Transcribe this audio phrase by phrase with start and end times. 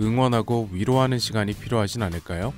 [0.00, 2.52] 응원하고 위로하는 시간이 필요하진 않을까요?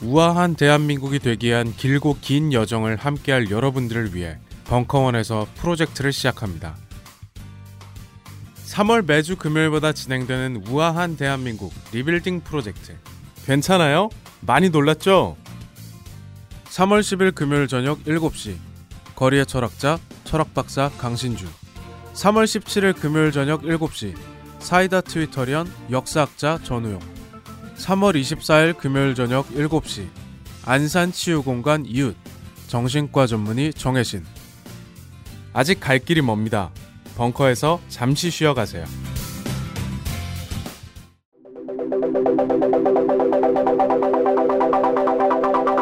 [0.00, 6.76] 우아한 대한민국이 되기 위한 길고 긴 여정을 함께할 여러분들을 위해 벙커원에서 프로젝트를 시작합니다.
[8.66, 12.96] 3월 매주 금요일마다 진행되는 우아한 대한민국 리빌딩 프로젝트.
[13.44, 14.10] 괜찮아요?
[14.40, 15.36] 많이 놀랐죠?
[16.66, 18.56] 3월 10일 금요일 저녁 7시
[19.16, 21.46] 거리의 철학자 철학박사 강신주
[22.14, 24.14] 3월 17일 금요일 저녁 7시
[24.58, 27.00] 사이다 트위터리언 역사학자 전우용
[27.76, 30.06] 3월 24일 금요일 저녁 7시
[30.64, 32.16] 안산 치유공간 이웃
[32.66, 34.24] 정신과 전문의 정혜신
[35.54, 36.70] 아직 갈 길이 멉니다.
[37.16, 38.84] 벙커에서 잠시 쉬어가세요.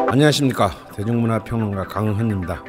[0.08, 2.64] 안녕하십니까 대중문화평론가 강헌입니다.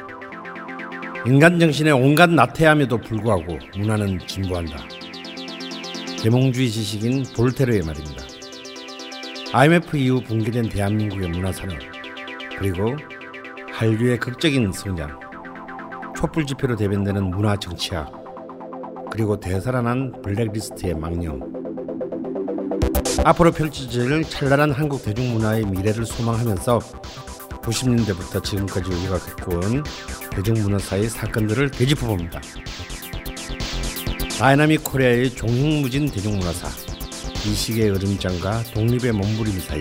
[1.26, 4.97] 인간 정신의 온갖 나태함에도 불구하고 문화는 진보한다.
[6.22, 8.24] 계몽주의 지식인 볼테르의 말입니다.
[9.52, 11.78] IMF 이후 붕괴된 대한민국의 문화산업
[12.58, 12.96] 그리고
[13.72, 15.18] 한류의 극적인 성장
[16.16, 18.12] 촛불 집회로 대변되는 문화 정치학
[19.12, 21.40] 그리고 되살아난 블랙리스트의 망령
[23.24, 26.80] 앞으로 펼쳐질 찬란한 한국 대중문화의 미래를 소망하면서
[27.62, 29.84] 90년대부터 지금까지 우리가 겪어온
[30.30, 32.40] 대중문화사의 사건들을 되짚어봅니다.
[34.38, 36.68] dynamic Korea의 종횡무진 대중문화사
[37.44, 39.80] 이식의 어림장과 독립의 몸부림 사이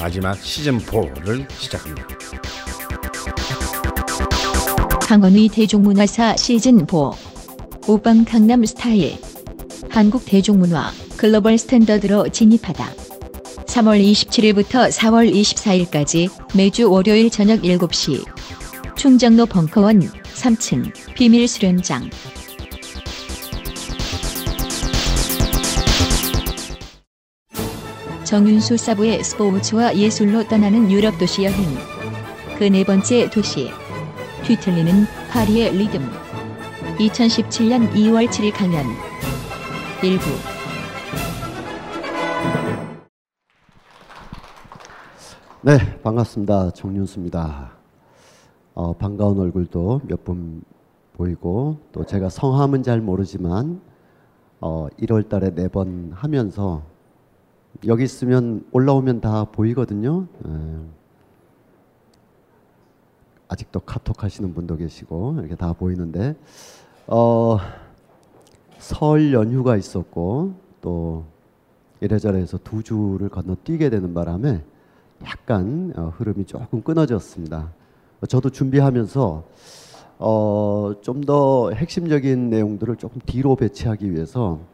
[0.00, 2.08] 마지막 시즌 4를 시작합니다.
[5.02, 6.86] 강헌의 대중문화사 시즌 4
[7.86, 9.18] 오빵 강남 스타일.
[9.90, 12.90] 한국 대중문화 글로벌 스탠더드로 진입하다.
[13.66, 18.24] 3월 27일부터 4월 24일까지 매주 월요일 저녁 7시.
[18.96, 22.08] 충정로 벙커원 3층 비밀 수련장
[28.34, 31.56] 정윤수 사부의 스포츠와 예술로 떠나는 유럽 도시 여행
[32.58, 33.70] 그 네 번째 도시
[34.42, 34.90] 뒤틀리는
[35.30, 36.02] 파리의 리듬
[36.98, 38.86] 2017년 2월 7일 강연
[40.02, 40.24] 일부
[45.62, 46.72] 네, 반갑습니다.
[46.72, 47.70] 정윤수입니다.
[48.74, 50.64] 어, 반가운 얼굴도 몇 분
[51.12, 53.80] 보이고 또 제가 성함은 잘 모르지만
[54.60, 56.82] 어, 1월 달에 네 번 하면서
[57.86, 60.26] 여기 있으면 올라오면 다 보이거든요.
[60.46, 60.50] 에,
[63.48, 66.34] 아직도 카톡 하시는 분도 계시고 이렇게 다 보이는데
[67.06, 67.58] 어,
[68.78, 71.24] 설 연휴가 있었고 또
[72.00, 74.62] 이래저래 해서 두 주를 건너뛰게 되는 바람에
[75.24, 77.72] 약간 어, 흐름이 조금 끊어졌습니다.
[78.28, 79.44] 저도 준비하면서
[80.18, 84.73] 어, 좀 더 핵심적인 내용들을 조금 뒤로 배치하기 위해서 어,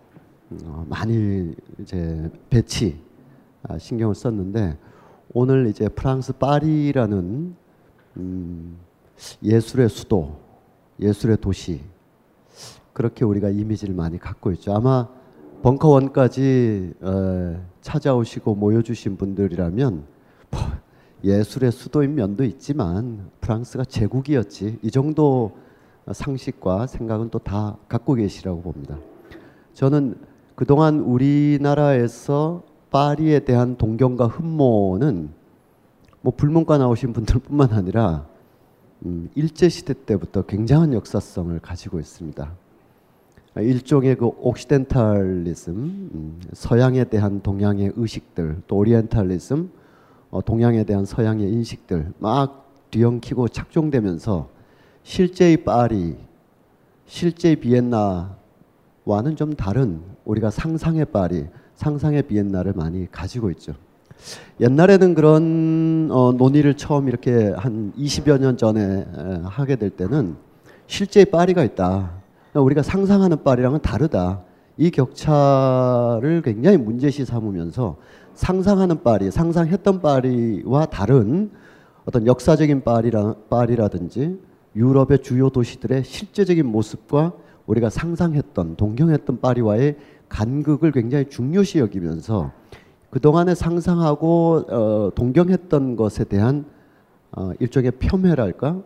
[0.88, 3.00] 많이 이제 배치
[3.62, 4.77] 아, 신경을 썼는데
[5.33, 7.55] 오늘 이제 프랑스 파리라는
[8.16, 8.77] 음,
[9.43, 10.38] 예술의 수도,
[10.99, 11.81] 예술의 도시
[12.93, 14.75] 그렇게 우리가 이미지를 많이 갖고 있죠.
[14.75, 15.09] 아마
[15.62, 20.05] 벙커원까지 어, 찾아오시고 모여주신 분들이라면
[20.50, 20.61] 뭐
[21.22, 25.56] 예술의 수도인 면도 있지만 프랑스가 제국이었지 이 정도
[26.11, 28.99] 상식과 생각은 또 다 갖고 계시라고 봅니다.
[29.75, 30.17] 저는
[30.55, 35.31] 그동안 우리나라에서 파리에 대한 동경과 흠모는
[36.21, 38.27] 뭐 불문과 나오신 분들뿐만 아니라
[39.06, 42.53] 음, 일제 시대 때부터 굉장한 역사성을 가지고 있습니다.
[43.56, 49.70] 일종의 그 옥시덴탈리즘, 음, 서양에 대한 동양의 의식들, 또 오리엔탈리즘,
[50.31, 54.49] 어, 동양에 대한 서양의 인식들 막 뒤엉키고 착종되면서
[55.03, 56.17] 실제의 파리,
[57.06, 63.75] 실제 비엔나와는 좀 다른 우리가 상상의 파리, 상상의 비엔나를 많이 가지고 있죠.
[64.61, 70.37] 옛날에는 그런 어, 논의를 처음 이렇게 한 20여 년 전에 에, 하게 될 때는
[70.87, 72.11] 실제의 파리가 있다.
[72.55, 74.43] 우리가 상상하는 파리랑은 다르다.
[74.76, 77.96] 이 격차를 굉장히 문제시 삼으면서
[78.34, 81.50] 상상하는 파리, 상상했던 파리와 다른
[82.05, 84.38] 어떤 역사적인 파리라, 파리라든지
[84.75, 87.32] 유럽의 주요 도시들의 실제적인 모습과
[87.70, 89.96] 우리가 상상했던 동경했던 파리와의
[90.28, 92.52] 간극을 굉장히 중요시 여기면서
[93.11, 96.64] 그동안에 상상하고 어, 동경했던 것에 대한
[97.32, 98.82] 어, 일종의 폄훼랄까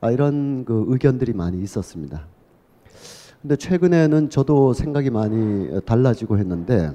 [0.00, 2.26] 아, 이런 그 의견들이 많이 있었습니다.
[3.42, 6.90] 근데 최근에는 저도 생각이 많이 달라지고 했는데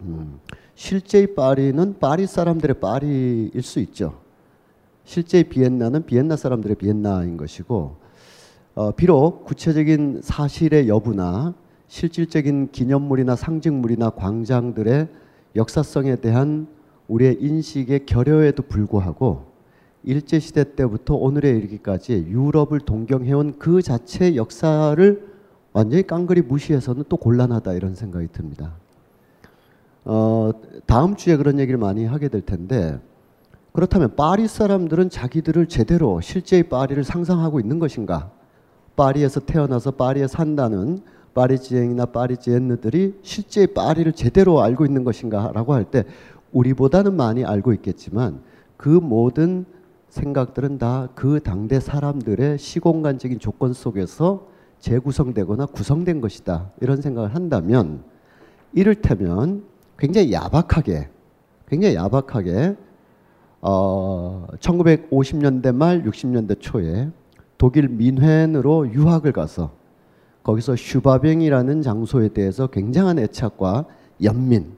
[0.00, 0.40] 음,
[0.74, 4.20] 실제의 파리는 파리 사람들의 파리일 수 있죠.
[5.04, 8.05] 실제의 비엔나는 비엔나 사람들의 비엔나인 것이고
[8.76, 11.54] 어, 비록 구체적인 사실의 여부나
[11.88, 15.08] 실질적인 기념물이나 상징물이나 광장들의
[15.56, 16.66] 역사성에 대한
[17.08, 19.46] 우리의 인식의 결여에도 불구하고
[20.04, 25.26] 일제 시대 때부터 오늘에 이르기까지 유럽을 동경해온 그 자체의 역사를
[25.72, 28.74] 완전히 깡그리 무시해서는 또 곤란하다 이런 생각이 듭니다.
[30.04, 30.50] 어,
[30.84, 33.00] 다음 주에 그런 얘기를 많이 하게 될 텐데
[33.72, 38.36] 그렇다면 파리 사람들은 자기들을 제대로 실제의 파리를 상상하고 있는 것인가?
[38.96, 41.00] 파리에서 태어나서 파리에 산다는
[41.34, 46.04] 파리지앵이나 파리지엔느들이 실제 파리를 제대로 알고 있는 것인가라고 할 때
[46.52, 48.40] 우리보다는 많이 알고 있겠지만
[48.76, 49.66] 그 모든
[50.08, 54.46] 생각들은 다 그 당대 사람들의 시공간적인 조건 속에서
[54.78, 56.70] 재구성되거나 구성된 것이다.
[56.80, 58.02] 이런 생각을 한다면
[58.72, 59.64] 이를테면
[59.98, 61.08] 굉장히 야박하게
[61.68, 62.76] 굉장히 야박하게
[63.60, 67.10] 어 1950년대 말 60년대 초에
[67.58, 69.72] 독일 민헨으로 유학을 가서
[70.42, 73.86] 거기서 슈바뱅이라는 장소에 대해서 굉장한 애착과
[74.22, 74.74] 연민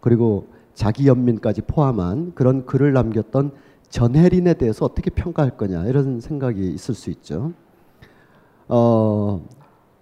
[0.00, 3.52] 그리고 자기 연민까지 포함한 그런 글을 남겼던
[3.88, 7.52] 전혜린에 대해서 어떻게 평가할 거냐 이런 생각이 있을 수 있죠.
[8.68, 9.46] 어,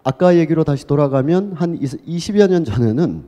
[0.04, 3.24] 아까 얘기로 다시 돌아가면 한 20여 년 전에는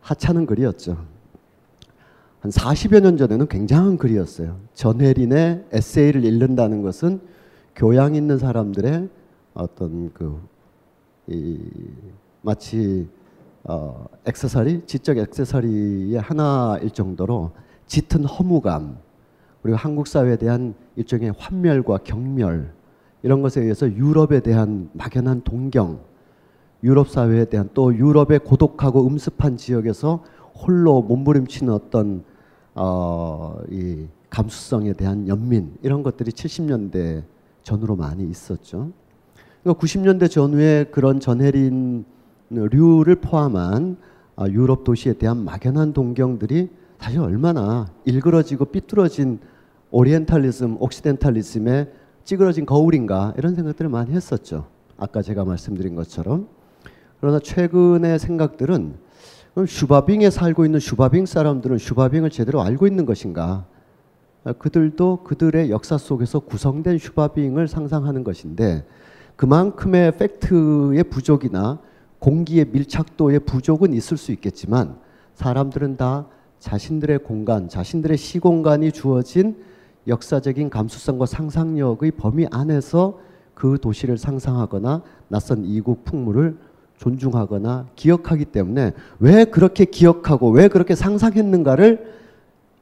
[0.00, 1.11] 하찮은 글이었죠.
[2.42, 4.58] 한 40여 년 전에는 굉장한 글이었어요.
[4.74, 7.20] 전혜린의 에세이를 읽는다는 것은
[7.76, 9.08] 교양 있는 사람들의
[9.54, 10.40] 어떤 그
[11.28, 11.60] 이,
[12.40, 13.08] 마치
[13.62, 17.52] 어, 액세서리, 지적 액세서리의 하나일 정도로
[17.86, 18.98] 짙은 허무감
[19.62, 22.72] 그리고 한국 사회에 대한 일종의 환멸과 경멸
[23.22, 26.00] 이런 것에 의해서 유럽에 대한 막연한 동경,
[26.82, 30.24] 유럽 사회에 대한 또 유럽의 고독하고 음습한 지역에서
[30.54, 32.24] 홀로 몸부림치는 어떤
[32.74, 37.22] 어, 이 감수성에 대한 연민 이런 것들이 70년대
[37.62, 38.90] 전후로 많이 있었죠.
[39.62, 42.04] 그러니까 90년대 전후에 그런 전해린
[42.50, 43.96] 류를 포함한
[44.36, 49.38] 아, 유럽 도시에 대한 막연한 동경들이 사실 얼마나 일그러지고 삐뚤어진
[49.90, 51.90] 오리엔탈리즘, 옥시덴탈리즘의
[52.24, 54.66] 찌그러진 거울인가 이런 생각들을 많이 했었죠.
[54.96, 56.48] 아까 제가 말씀드린 것처럼.
[57.20, 58.94] 그러나 최근의 생각들은
[59.54, 63.66] 그럼 슈바빙에 살고 있는 슈바빙 사람들은 슈바빙을 제대로 알고 있는 것인가?
[64.58, 68.84] 그들도 그들의 역사 속에서 구성된 슈바빙을 상상하는 것인데
[69.36, 71.78] 그만큼의 팩트의 부족이나
[72.18, 74.96] 공기의 밀착도의 부족은 있을 수 있겠지만
[75.34, 76.26] 사람들은 다
[76.58, 79.56] 자신들의 공간, 자신들의 시공간이 주어진
[80.06, 83.18] 역사적인 감수성과 상상력의 범위 안에서
[83.54, 86.56] 그 도시를 상상하거나 낯선 이국 풍물을
[87.02, 92.12] 존중하거나 기억하기 때문에 왜 그렇게 기억하고 왜 그렇게 상상했는가를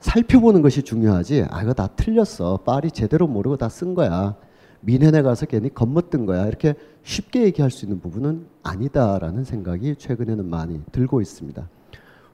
[0.00, 1.46] 살펴보는 것이 중요하지.
[1.50, 2.58] 아, 이거 다 틀렸어.
[2.58, 4.34] 파리 제대로 모르고 다 쓴 거야.
[4.82, 6.46] 민헨에 가서 괜히 겁먹던 거야.
[6.46, 11.68] 이렇게 쉽게 얘기할 수 있는 부분은 아니다라는 생각이 최근에는 많이 들고 있습니다.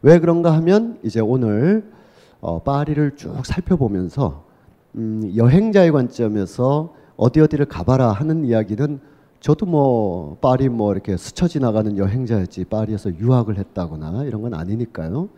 [0.02, 1.84] 왜 그런가 하면 이제 오늘
[2.40, 4.44] 어, 파리를 쭉 살펴보면서
[4.96, 9.00] 음, 여행자의 관점에서 어디 어디를 가봐라 하는 이야기는
[9.46, 15.28] 저도 뭐 파리 뭐 이렇게 스쳐 지나가는 여행자였지 파리에서 유학을 했다거나 이런 건 아니니까요.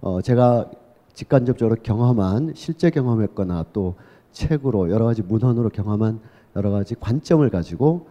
[0.00, 0.70] 어, 제가
[1.12, 3.96] 직간접적으로 경험한 실제 경험했거나 또
[4.32, 6.20] 책으로 여러 가지 문헌으로 경험한
[6.56, 8.06] 여러 가지 관점을 가지고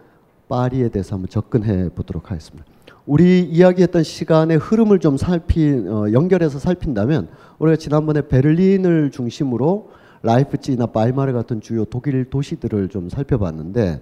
[0.48, 2.64] 파리에 대해서 한번 접근해 보도록 하겠습니다.
[3.04, 7.26] 우리 이야기했던 시간의 흐름을 좀 살피 어, 연결해서 살핀다면
[7.58, 9.90] 우리가 지난번에 베를린을 중심으로
[10.22, 14.00] 라이프치히나 바이마르 같은 주요 독일 도시들을 좀 살펴봤는데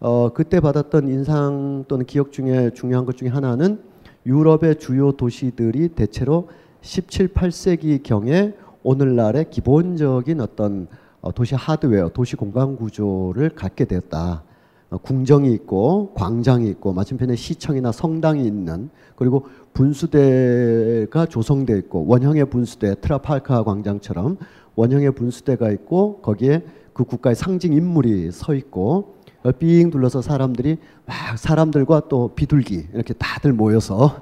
[0.00, 3.80] 어, 그때 받았던 인상 또는 기억 중에 중요한 것 중에 하나는
[4.26, 6.48] 유럽의 주요 도시들이 대체로
[6.82, 10.86] 17, 8세기 경에 오늘날의 기본적인 어떤
[11.20, 14.44] 어, 도시 하드웨어, 도시 공간 구조를 갖게 되었다.
[14.90, 23.00] 어, 궁정이 있고 광장이 있고 맞은편에 시청이나 성당이 있는 그리고 분수대가 조성되어 있고 원형의 분수대
[23.00, 24.38] 트라팔카 광장처럼
[24.76, 26.62] 원형의 분수대가 있고 거기에
[26.92, 29.17] 그 국가의 상징 인물이 서 있고
[29.58, 34.20] 삥 둘러서 사람들이 막 사람들과 또 비둘기 이렇게 다들 모여서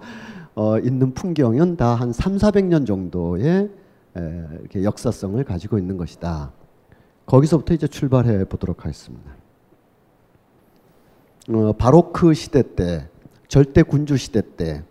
[0.55, 3.71] 어, 있는 풍경은 다 한 3, 400년 정도의
[4.17, 6.53] 에, 이렇게 역사성을 가지고 있는 것이다.
[7.27, 9.31] 거기서부터 이제 출발해 보도록 하겠습니다.
[11.51, 13.09] 어, 바로크 시대 때,
[13.49, 14.83] 절대 군주 시대 때,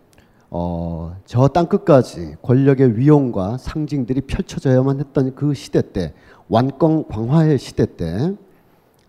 [0.50, 6.14] 어, 저 땅끝까지 권력의 위용과 상징들이 펼쳐져야만 했던 그 시대 때
[6.48, 8.34] 완권 광화의 시대 때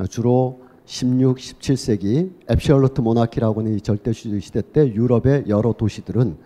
[0.10, 6.38] 주로 16, 17세기 앱시얼로트 모나키라고 하는 이 절대주의 시대 때 유럽의 여러 도시들은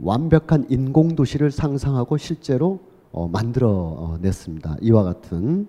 [0.00, 2.80] 완벽한 인공 도시를 상상하고 실제로
[3.12, 4.78] 어, 만들어 어, 냈습니다.
[4.80, 5.68] 이와 같은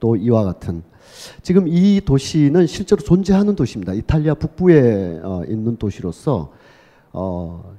[0.00, 0.82] 또 이와 같은
[1.42, 3.94] 지금 이 도시는 실제로 존재하는 도시입니다.
[3.94, 6.52] 이탈리아 북부에 어, 있는 도시로서
[7.12, 7.76] 어,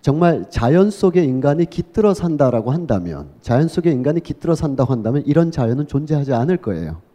[0.00, 5.88] 정말 자연 속에 인간이 깃들어 산다라고 한다면 자연 속에 인간이 깃들어 산다고 한다면 이런 자연은
[5.88, 7.09] 존재하지 않을 거예요.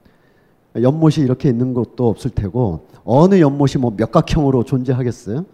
[0.82, 5.46] 연못이 이렇게 있는 것도 없을 테고 어느 연못이 뭐 몇각형으로 존재하겠어요?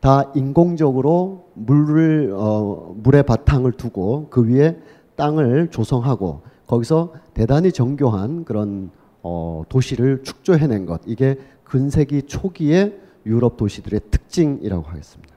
[0.00, 4.78] 다 인공적으로 물을 어, 물의 바탕을 두고 그 위에
[5.16, 8.90] 땅을 조성하고 거기서 대단히 정교한 그런
[9.22, 15.34] 어, 도시를 축조해낸 것 이게 근세기 초기의 유럽 도시들의 특징이라고 하겠습니다.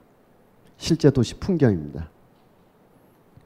[0.76, 2.10] 실제 도시 풍경입니다.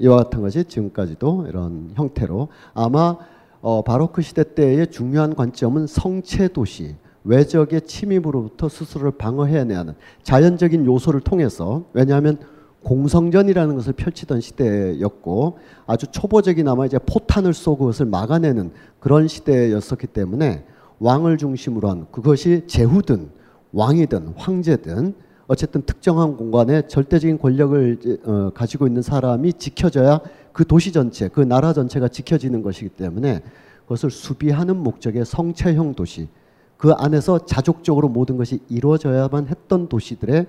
[0.01, 3.17] 이와 같은 것이 지금까지도 이런 형태로 아마
[3.63, 11.21] 어, 바로크 시대 때의 중요한 관점은 성체 도시, 외적의 침입으로부터 스스로를 방어해내야 하는 자연적인 요소를
[11.21, 12.39] 통해서 왜냐하면
[12.83, 20.65] 공성전이라는 것을 펼치던 시대였고 아주 초보적이나마 이제 포탄을 쏘고 그것을 막아내는 그런 시대였었기 때문에
[20.99, 23.31] 왕을 중심으로 한 그것이 제후든
[23.73, 25.15] 왕이든 황제든
[25.47, 30.21] 어쨌든 특정한 공간에 절대적인 권력을 어, 가지고 있는 사람이 지켜져야
[30.53, 33.43] 그 도시 전체, 그 나라 전체가 지켜지는 것이기 때문에
[33.83, 36.29] 그것을 수비하는 목적의 성체형 도시,
[36.77, 40.47] 그 안에서 자족적으로 모든 것이 이루어져야만 했던 도시들의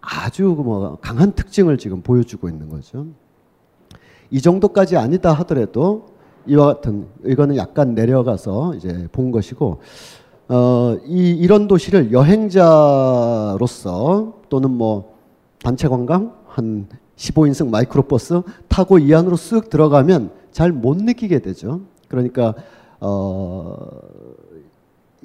[0.00, 3.06] 아주 뭐 강한 특징을 지금 보여주고 있는 거죠.
[4.30, 6.06] 이 정도까지 아니다 하더라도
[6.46, 9.80] 이와 같은 이거는 약간 내려가서 이제 본 것이고
[10.48, 12.80] 어, 이 이런 도시를 여행자로서
[14.48, 15.16] 또는 뭐
[15.62, 16.88] 단체 관광 한
[17.20, 21.82] 15인승 마이크로버스 타고 이 안으로 쓱 들어가면 잘 못 느끼게 되죠.
[22.08, 22.54] 그러니까
[22.98, 23.76] 어,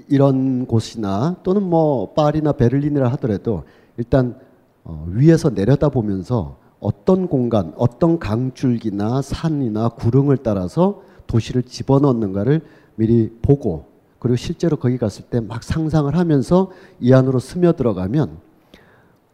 [0.10, 3.64] 이런 곳이나 또는 뭐 파리나 베를린이라 하더라도
[3.98, 4.38] 일단
[4.84, 12.62] 어, 위에서 내려다 보면서 어떤 공간, 어떤 강줄기나 산이나 구릉을 따라서 도시를 집어넣는가를
[12.96, 13.86] 미리 보고
[14.20, 18.38] 그리고 실제로 거기 갔을 때 막 상상을 하면서 이 안으로 스며들어가면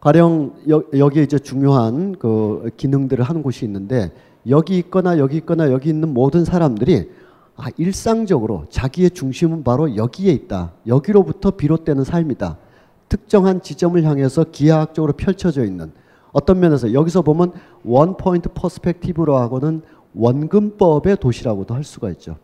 [0.02, 4.10] 가령 여, 여기에 이제 중요한 그 기능들을 하는 곳이 있는데
[4.48, 7.08] 여기 있거나 여기 있거나 여기 있는 모든 사람들이
[7.54, 10.72] 아, 일상적으로 자기의 중심은 바로 여기에 있다.
[10.88, 12.58] 여기로부터 비롯되는 삶이다.
[13.08, 15.92] 특정한 지점을 향해서 기하학적으로 펼쳐져 있는
[16.32, 17.52] 어떤 면에서 여기서 보면
[17.84, 19.82] 원 포인트 퍼스펙티브로 하고는
[20.14, 22.38] 원근법의 도시라고도 할 수가 있죠.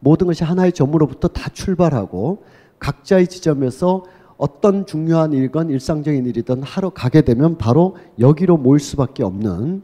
[0.00, 2.42] 모든 것이 하나의 점으로부터 다 출발하고
[2.80, 4.02] 각자의 지점에서
[4.36, 9.82] 어떤 중요한 일건 일상적인 일이든 하러 가게 되면 바로 여기로 모일 수밖에 없는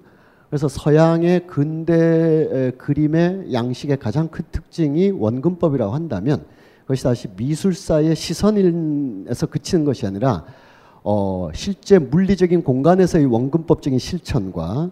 [0.48, 6.44] 그래서 서양의 근대 그림의 양식의 가장 큰 특징이 원근법이라고 한다면
[6.82, 10.44] 그것이 다시 미술사의 시선에서 그치는 것이 아니라
[11.04, 14.90] 어, 실제 물리적인 공간에서의 원근법적인 실천과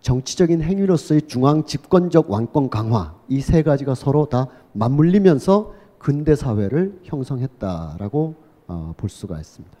[0.00, 8.34] 정치적인 행위로서의 중앙 집권적 왕권 강화 이 세 가지가 서로 다 맞물리면서 근대 사회를 형성했다라고
[8.68, 9.76] 어, 볼 수가 있습니다.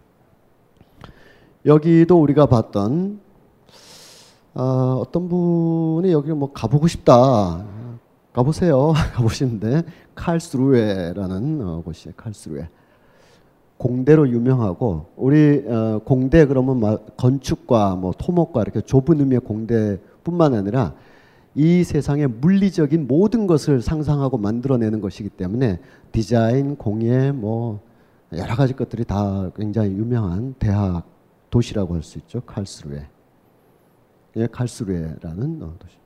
[1.66, 3.20] 여기도 우리가 봤던
[4.54, 7.64] 어, 어떤 분이 여기 뭐 가보고 싶다.
[8.32, 8.92] 가보세요.
[9.14, 9.82] 가보시는데
[10.14, 12.14] 칼스루에라는 어, 곳이에요.
[12.16, 12.68] 칼스루에.
[13.76, 20.94] 공대로 유명하고 우리 어, 공대 그러면 막 건축과 뭐 토목과 이렇게 좁은 의미의 공대뿐만 아니라
[21.54, 25.80] 이 세상의 물리적인 모든 것을 상상하고 만들어내는 것이기 때문에
[26.12, 27.80] 디자인, 공예, 뭐
[28.36, 31.04] 여러 가지 것들이 다 굉장히 유명한 대학
[31.50, 32.40] 도시라고 할 수 있죠.
[32.42, 33.06] 칼스루에.
[34.36, 35.96] 예, 칼스루에라는 어, 도시.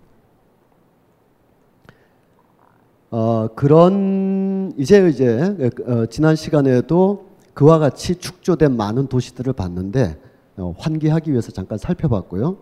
[3.10, 10.20] 어, 그런 이제 이제 어, 지난 시간에도 그와 같이 축조된 많은 도시들을 봤는데
[10.56, 12.58] 어, 환기하기 위해서 잠깐 살펴봤고요.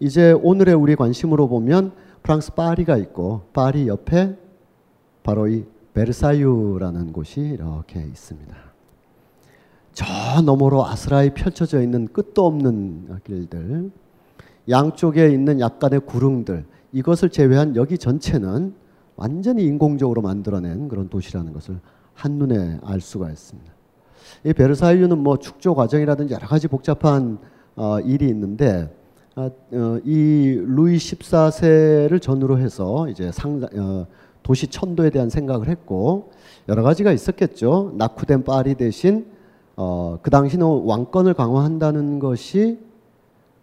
[0.00, 1.92] 이제 오늘의 우리 관심으로 보면
[2.22, 4.36] 프랑스 파리가 있고 파리 옆에
[5.22, 8.65] 바로 이 베르사유라는 곳이 이렇게 있습니다.
[9.96, 13.90] 저 너머로 아스라이 펼쳐져 있는 끝도 없는 길들,
[14.68, 18.74] 양쪽에 있는 약간의 구릉들, 이것을 제외한 여기 전체는
[19.16, 21.80] 완전히 인공적으로 만들어낸 그런 도시라는 것을
[22.12, 23.72] 한눈에 알 수가 있습니다.
[24.44, 27.38] 이 베르사유는 뭐 축조 과정이라든지 여러 가지 복잡한
[27.74, 28.94] 어, 일이 있는데
[29.34, 34.06] 어, 어, 이 루이 14세를 전후로 해서 이제 상 어,
[34.42, 36.32] 도시 천도에 대한 생각을 했고
[36.68, 37.94] 여러 가지가 있었겠죠.
[37.96, 39.34] 낙후된 파리 대신
[39.76, 42.78] 어, 그 당시는 왕권을 강화한다는 것이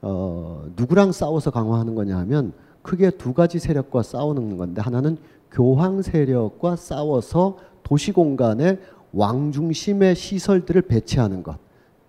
[0.01, 2.53] 어, 누구랑 싸워서 강화하는 거냐 하면
[2.83, 5.17] 크게 두 가지 세력과 싸우는 건데 하나는
[5.51, 8.79] 교황 세력과 싸워서 도시 공간에
[9.11, 11.57] 왕 중심의 시설들을 배치하는 것.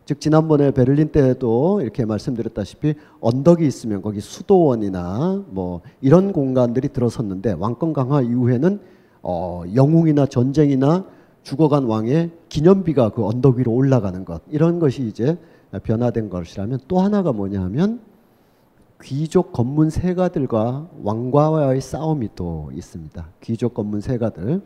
[0.07, 7.95] 즉 지난번에 베를린 때도 이렇게 말씀드렸다시피 언덕이 있으면 거기 수도원이나 뭐 이런 공간들이 들어섰는데 왕권
[7.95, 8.81] 강화 이후에는
[9.23, 11.07] 어, 영웅이나 전쟁이나
[11.45, 15.39] 죽어간 왕의 기념비가 그 언덕 위로 올라가는 것 이런 것이 이제
[15.83, 18.01] 변화된 것이라면 또 하나가 뭐냐 하면
[19.03, 23.29] 귀족 건문 세가들과 왕과의 싸움이 또 있습니다.
[23.43, 24.63] 귀족 건문 세가들.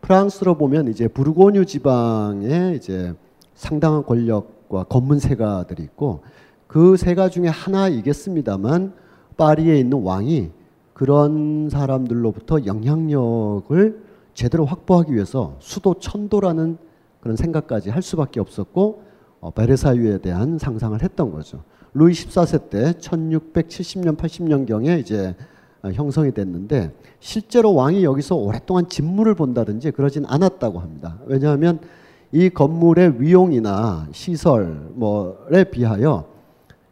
[0.00, 3.14] 프랑스로 보면 이제 부르고뉴 지방에 이제
[3.54, 6.22] 상당한 권력과 건문 세가들이 있고
[6.66, 8.94] 그 세가 중에 하나이겠습니다만
[9.36, 10.50] 파리에 있는 왕이
[10.94, 14.02] 그런 사람들로부터 영향력을
[14.34, 16.76] 제대로 확보하기 위해서 수도 천도라는
[17.20, 19.02] 그런 생각까지 할 수밖에 없었고
[19.40, 21.62] 어, 베르사유에 대한 상상을 했던 거죠.
[21.94, 25.34] 루이 14세 때 1670년 80년 경에 이제
[25.82, 31.18] 어, 형성이 됐는데 실제로 왕이 여기서 오랫동안 진물을 본다든지 그러진 않았다고 합니다.
[31.26, 31.78] 왜냐하면
[32.32, 36.26] 이 건물의 위용이나 시설 뭐에 비하여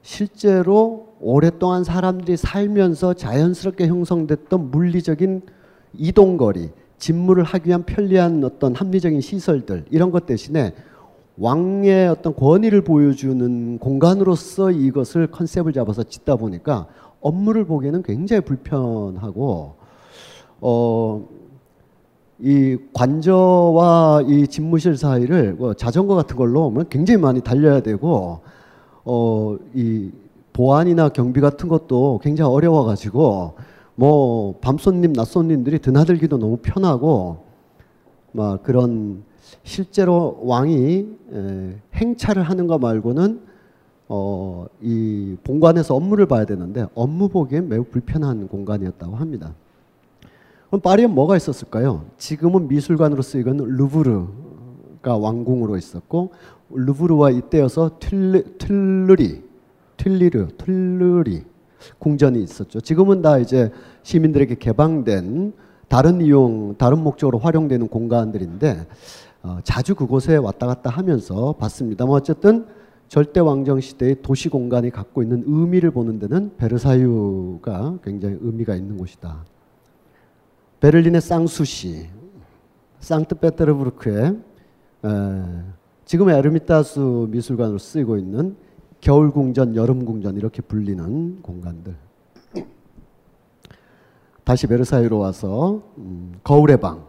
[0.02, 5.42] 실제로 오랫동안 사람들이 살면서 자연스럽게 형성됐던 물리적인
[5.94, 6.70] 이동거리,
[7.02, 10.72] 진물을 하기 위한 편리한 어떤 합리적인 시설들 이런 것 대신에
[11.36, 16.86] 왕의 어떤 권위를 보여주는 공간으로서 이것을 컨셉을 잡아서 짓다 보니까
[17.20, 19.74] 업무를 보기에는 굉장히 불편하고
[20.60, 21.28] 어,
[22.38, 28.42] 이 관저와 이 집무실 사이를 뭐 자전거 같은 걸로 굉장히 많이 달려야 되고
[29.04, 30.12] 어, 이
[30.52, 33.71] 보안이나 경비 같은 것도 굉장히 어려워가지고
[34.02, 37.44] 뭐 밤손님, 낮손님들이 드나들기도 너무 편하고
[38.32, 39.22] 막 그런
[39.62, 41.06] 실제로 왕이
[41.94, 43.42] 행차를 하는 거 말고는
[44.08, 49.54] 어, 이 본관에서 업무를 봐야 되는데 업무 보기엔 매우 불편한 공간이었다고 합니다.
[50.66, 52.04] 그럼 파리에 뭐가 있었을까요?
[52.18, 56.32] 지금은 미술관으로 쓰이는 루브르가 왕궁으로 있었고
[56.70, 59.44] 루브르와 잇대어서 튈르, 튈르리,
[59.96, 61.51] 튈리르, 튈르리
[61.98, 62.80] 궁전이 있었죠.
[62.80, 63.70] 지금은 다 이제
[64.02, 65.52] 시민들에게 개방된
[65.88, 68.86] 다른 이용, 다른 목적으로 활용되는 공간들인데
[69.42, 72.06] 어, 자주 그곳에 왔다 갔다 하면서 봤습니다.
[72.06, 72.66] 뭐 어쨌든
[73.08, 79.44] 절대 왕정 시대의 도시 공간이 갖고 있는 의미를 보는 데는 베르사유가 굉장히 의미가 있는 곳이다.
[80.80, 82.08] 베를린의 쌍수시,
[83.00, 84.32] 상트페테르부르크에
[86.06, 88.56] 지금 에르미타스 미술관으로 쓰이고 있는
[89.02, 91.96] 겨울 궁전, 여름 궁전 이렇게 불리는 공간들.
[94.44, 97.04] 다시 베르사유로 와서 음, 거울의 방.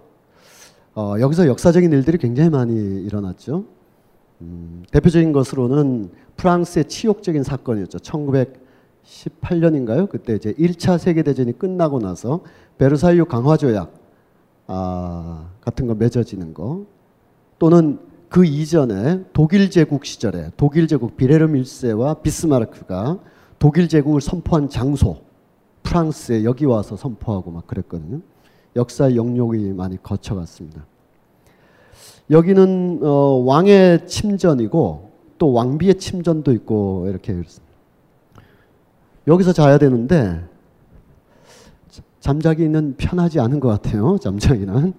[0.95, 3.65] 어, 여기서 역사적인 일들이 굉장히 많이 일어났죠.
[4.41, 7.99] 음, 대표적인 것으로는 프랑스의 치욕적인 사건이었죠.
[7.99, 10.09] 1918년인가요?
[10.09, 12.41] 그때 이제 1차 세계 대전이 끝나고 나서
[12.79, 13.93] 베르사유 강화 조약
[14.65, 16.87] 아, 같은 거 맺어지는 거
[17.59, 17.99] 또는
[18.33, 23.19] 그 이전에 독일 제국 시절에 독일 제국 비레르 일세와 비스마르크가
[23.59, 25.21] 독일 제국을 선포한 장소
[25.83, 28.21] 프랑스에 여기 와서 선포하고 막 그랬거든요.
[28.75, 30.83] 역사 영역이 많이 거쳐갔습니다.
[32.31, 37.39] 여기는 어, 왕의 침전이고 또 왕비의 침전도 있고 이렇게
[39.27, 40.43] 여기서 자야 되는데
[42.19, 44.17] 잠자기는 편하지 않은 것 같아요.
[44.17, 44.93] 잠자기는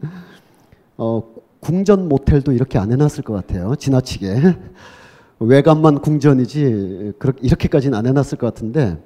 [0.98, 1.33] 어,
[1.64, 3.74] 궁전 모텔도 이렇게 안 해놨을 것 같아요.
[3.74, 4.36] 지나치게
[5.40, 9.02] 외관만 궁전이지 이렇게까지는 안 해놨을 것 같은데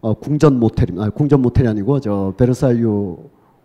[0.00, 3.18] 어, 궁전 모텔이 아, 궁전 모텔이 아니고 저 베르사유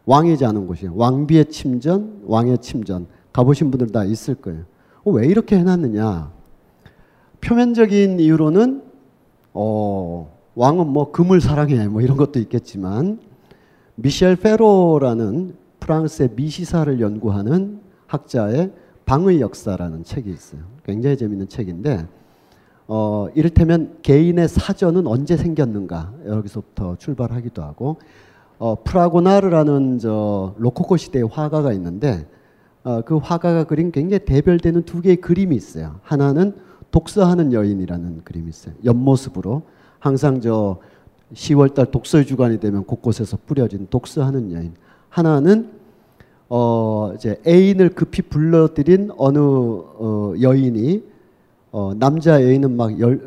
[0.06, 0.94] 왕이 자는 곳이에요.
[0.96, 4.62] 왕비의 침전, 왕의 침전 가보신 분들 다 있을 거예요.
[5.04, 6.32] 어, 왜 이렇게 해놨느냐?
[7.42, 8.84] 표면적인 이유로는
[9.54, 13.20] 어, 왕은 뭐 금을 사랑해 뭐 이런 것도 있겠지만
[13.96, 18.72] 미셸 페로라는 프랑스의 미시사를 연구하는 학자의
[19.06, 20.62] 방의 역사라는 책이 있어요.
[20.84, 22.08] 굉장히 재밌는 책인데
[22.88, 27.98] 어, 이를테면 개인의 사전은 언제 생겼는가 여기서부터 출발하기도 하고
[28.60, 32.26] 어, 프라고나르라는 저 로코코 시대의 화가가 있는데
[32.84, 36.00] 어, 그 화가가 그린 굉장히 대별되는 두 개의 그림이 있어요.
[36.04, 36.56] 하나는
[36.92, 38.74] 독서하는 여인이라는 그림이 있어요.
[38.84, 39.64] 옆모습으로
[40.00, 40.80] 항상 저
[41.34, 44.74] 10월달 독서 주간이 되면 곳곳에서 뿌려진 독서하는 여인.
[45.10, 45.77] 하나는
[46.50, 51.04] 어 이제 애인을 급히 불러들인 어느 어 여인이
[51.72, 53.18] 어 남자 애인은 막 열,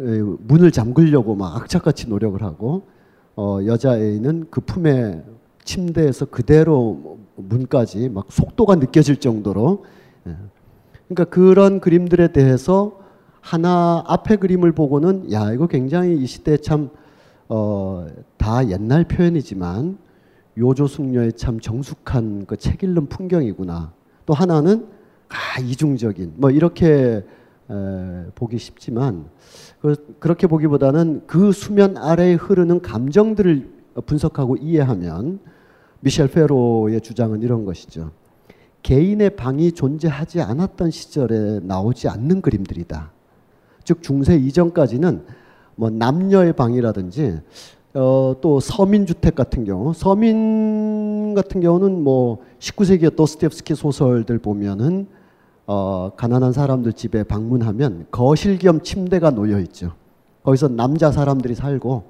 [0.46, 2.82] 문을 잠그려고 막 악착같이 노력을 하고
[3.36, 5.22] 어 여자 애인은 그 품에
[5.64, 9.84] 침대에서 그대로 문까지 막 속도가 느껴질 정도로
[10.26, 10.36] 예.
[11.08, 12.98] 그러니까 그런 그림들에 대해서
[13.40, 16.90] 하나 앞에 그림을 보고는 야 이거 굉장히 이 시대에 참
[17.48, 18.06] 어,
[18.36, 19.98] 다 옛날 표현이지만
[20.60, 23.92] 요조 숙녀의 참 정숙한 그 책 읽는 풍경이구나.
[24.26, 24.86] 또 하나는
[25.28, 27.24] 아 이중적인 뭐 이렇게
[27.70, 29.26] 에, 보기 쉽지만
[29.80, 33.70] 그, 그렇게 보기보다는 그 수면 아래에 흐르는 감정들을
[34.06, 35.40] 분석하고 이해하면
[36.00, 38.12] 미셸 페로의 주장은 이런 것이죠.
[38.82, 43.12] 개인의 방이 존재하지 않았던 시절에 나오지 않는 그림들이다.
[43.84, 45.24] 즉 중세 이전까지는
[45.76, 47.40] 뭐 남녀의 방이라든지
[47.94, 55.06] 어, 또 서민 주택 같은 경우 서민 같은 경우는 뭐 19세기 도스토옙스키 소설들 보면은
[55.66, 59.92] 어, 가난한 사람들 집에 방문하면 거실 겸 침대가 놓여 있죠.
[60.44, 62.04] 거기서 남자 사람들이 살고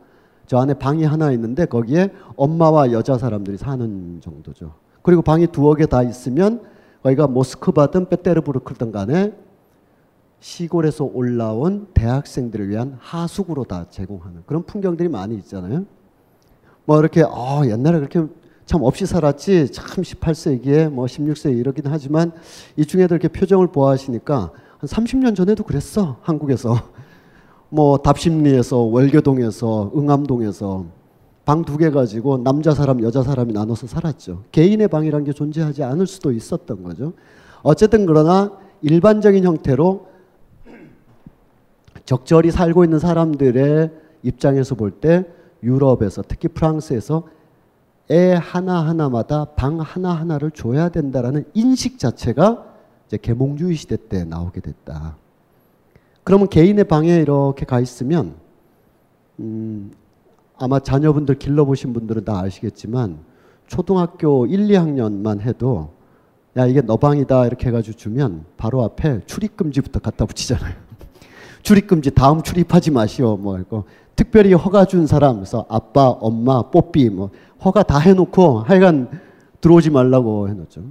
[0.46, 4.72] 저 안에 방이 하나 있는데 거기에 엄마와 여자 사람들이 사는 정도죠.
[5.02, 6.60] 그리고 방이 두어 개 다 있으면
[7.02, 9.32] 거기가 모스크바든 페테르부르크든 간에
[10.40, 15.84] 시골에서 올라온 대학생들을 위한 하숙으로 다 제공하는 그런 풍경들이 많이 있잖아요.
[16.86, 18.22] 뭐 이렇게 어, 옛날에 그렇게
[18.64, 19.72] 참 없이 살았지?
[19.72, 22.32] 참 18세기에 뭐 16세기 이러긴 하지만
[22.76, 26.74] 이 중에도 이렇게 표정을 보아하시니까 한 30년 전에도 그랬어 한국에서.
[27.72, 30.86] 뭐 답심리에서 월교동에서 응암동에서
[31.44, 34.44] 방 두 개 가지고 남자 사람 여자 사람이 나눠서 살았죠.
[34.52, 37.12] 개인의 방이란 게 존재하지 않을 수도 있었던 거죠.
[37.62, 40.06] 어쨌든 그러나 일반적인 형태로
[42.10, 43.92] 적절히 살고 있는 사람들의
[44.24, 45.24] 입장에서 볼 때
[45.62, 47.22] 유럽에서 특히 프랑스에서
[48.10, 52.66] 애 하나하나마다 방 하나하나를 줘야 된다라는 인식 자체가
[53.06, 55.18] 이제 계몽주의 시대 때 나오게 됐다.
[56.24, 58.34] 그러면 개인의 방에 이렇게 가 있으면
[59.38, 59.92] 음,
[60.58, 63.20] 아마 자녀분들 길러보신 분들은 다 아시겠지만
[63.68, 65.92] 초등학교 1, 2학년만 해도
[66.56, 70.89] 야 이게 너 방이다 이렇게 해가지고 주면 바로 앞에 출입금지부터 갖다 붙이잖아요.
[71.62, 73.84] 출입금지 다음 출입하지 마시오 뭐 이거
[74.16, 77.30] 특별히 허가 준 사람 그래서 아빠 엄마 뽀삐 뭐
[77.64, 79.08] 허가 다 해놓고 하여간
[79.60, 80.82] 들어오지 말라고 해놓죠.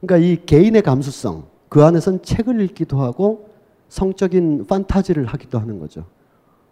[0.00, 3.48] 그러니까 이 개인의 감수성 그 안에선 책을 읽기도 하고
[3.88, 6.04] 성적인 판타지를 하기도 하는 거죠.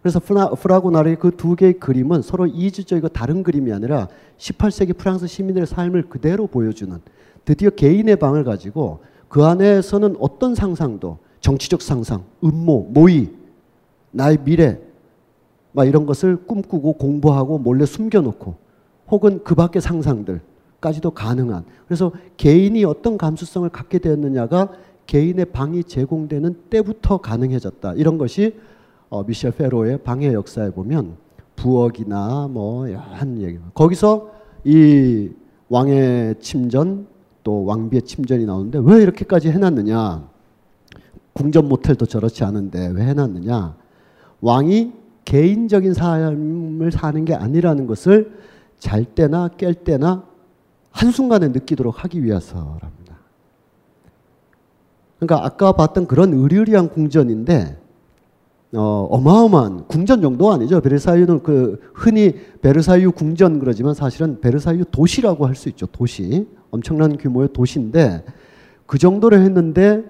[0.03, 5.67] 그래서 프라 고나르의 그 두 개의 그림은 서로 이주적이고 다른 그림이 아니라 18세기 프랑스 시민들의
[5.67, 6.99] 삶을 그대로 보여주는
[7.47, 13.31] 드디어 개인의 방을 가지고 그 안에서는 어떤 상상도 정치적 상상, 음모, 모의,
[14.13, 14.81] 나의 미래
[15.73, 18.55] 막 이런 것을 꿈꾸고 공부하고 몰래 숨겨놓고
[19.11, 24.73] 혹은 그 밖의 상상들까지도 가능한 그래서 개인이 어떤 감수성을 갖게 되었느냐가
[25.07, 27.93] 개인의 방이 제공되는 때부터 가능해졌다.
[27.97, 28.59] 이런 것이
[29.11, 31.17] 어, 미셸 페로의 방해 역사에 보면
[31.57, 33.59] 부엌이나 뭐 한 얘기.
[33.75, 34.31] 거기서
[34.65, 35.29] 이
[35.69, 37.07] 왕의 침전
[37.43, 40.34] 또 왕비의 침전이 나오는데 왜 이렇게까지 해놨느냐?
[41.35, 43.77] 궁전 모텔도 저렇지 않은데 왜 해놨느냐?
[44.41, 44.93] 왕이
[45.25, 48.33] 개인적인 삶을 사는 게 아니라는 것을
[48.79, 50.25] 잘 때나 깰 때나
[50.91, 53.17] 한순간에 느끼도록 하기 위해서랍니다.
[55.19, 57.79] 그러니까 아까 봤던 그런 의리의리한 궁전인데
[58.77, 60.81] 어, 어마어마한 궁전 정도 아니죠.
[60.81, 65.87] 베르사유는 그 흔히 베르사유 궁전 그러지만 사실은 베르사유 도시라고 할 수 있죠.
[65.87, 66.47] 도시.
[66.71, 68.25] 엄청난 규모의 도시인데
[68.87, 70.05] 그 정도로 했는데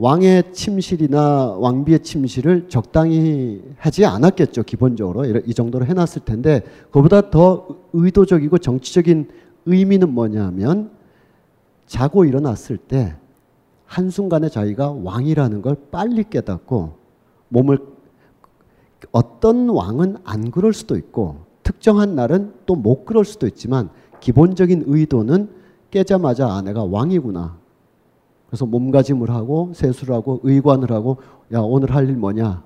[0.00, 4.62] 왕의 침실이나 왕비의 침실을 적당히 하지 않았겠죠.
[4.62, 9.28] 기본적으로 이 정도로 해놨을 텐데 그보다 더 의도적이고 정치적인
[9.66, 10.90] 의미는 뭐냐면
[11.84, 13.14] 자고 일어났을 때
[13.84, 16.94] 한순간에 자기가 왕이라는 걸 빨리 깨닫고
[17.48, 17.78] 몸을
[19.12, 25.50] 어떤 왕은 안 그럴 수도 있고 특정한 날은 또 못 그럴 수도 있지만 기본적인 의도는
[25.90, 27.58] 깨자마자 아내가 왕이구나.
[28.50, 31.18] 그래서 몸가짐을 하고 세수를 하고 의관을 하고
[31.52, 32.64] 야 오늘 할 일 뭐냐?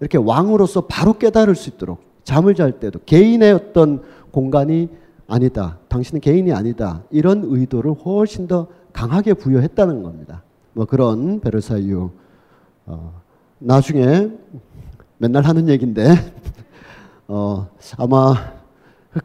[0.00, 4.88] 이렇게 왕으로서 바로 깨달을 수 있도록 잠을 잘 때도 개인의 어떤 공간이
[5.28, 10.42] 아니다 당신은 개인이 아니다 이런 의도를 훨씬 더 강하게 부여했다는 겁니다.
[10.72, 12.10] 뭐 그런 베르사유.
[12.86, 13.20] 어,
[13.58, 14.30] 나중에
[15.18, 16.14] 맨날 하는 얘기인데
[17.28, 18.34] 어, 아마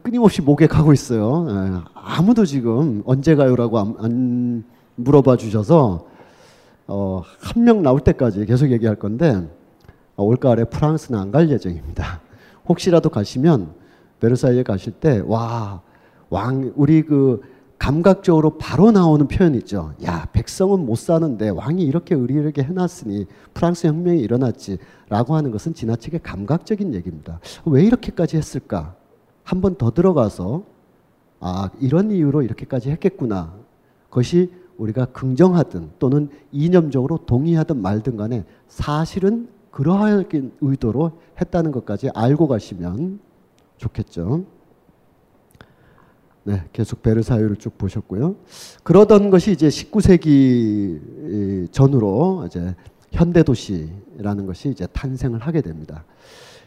[0.02, 1.46] 끊임없이 목에 가고 있어요.
[1.48, 4.64] 예, 아무도 지금 언제 가요라고 안, 안
[4.96, 6.06] 물어봐 주셔서
[6.88, 9.48] 어, 한 명 나올 때까지 계속 얘기할 건데
[10.16, 12.20] 어, 올가을에 프랑스는 안 갈 예정입니다.
[12.68, 13.74] 혹시라도 가시면
[14.20, 15.82] 베르사유에 가실 때 와
[16.30, 17.40] 왕 우리 그
[17.78, 19.92] 감각적으로 바로 나오는 표현 있죠.
[20.04, 26.94] 야 백성은 못 사는데 왕이 이렇게 의리하게 해놨으니 프랑스 혁명이 일어났지라고 하는 것은 지나치게 감각적인
[26.94, 27.38] 얘기입니다.
[27.66, 28.94] 왜 이렇게까지 했을까?
[29.44, 30.62] 한 번 더 들어가서
[31.40, 33.52] 아 이런 이유로 이렇게까지 했겠구나.
[34.08, 40.28] 그것이 우리가 긍정하든 또는 이념적으로 동의하든 말든 간에 사실은 그러한
[40.60, 43.20] 의도로 했다는 것까지 알고 가시면
[43.76, 44.44] 좋겠죠.
[46.44, 48.36] 네, 계속 베르사유를 쭉 보셨고요.
[48.84, 51.00] 그러던 것이 이제 19세기
[51.72, 52.74] 전후로 이제
[53.10, 56.04] 현대 도시라는 것이 이제 탄생을 하게 됩니다.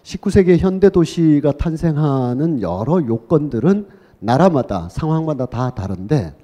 [0.03, 3.87] 19세기 현대 도시가 탄생하는 여러 요건들은
[4.19, 6.35] 나라마다 상황마다 다 다른데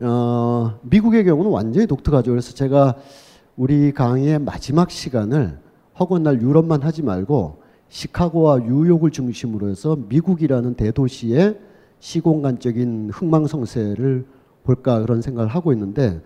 [0.00, 2.30] 어, 미국의 경우는 완전히 독특하죠.
[2.30, 2.96] 그래서 제가
[3.56, 5.58] 우리 강의의 마지막 시간을
[5.98, 11.58] 허구한 날 유럽만 하지 말고 시카고와 뉴욕을 중심으로 해서 미국이라는 대도시의
[11.98, 14.24] 시공간적인 흥망성쇠를
[14.64, 16.22] 볼까 그런 생각을 하고 있는데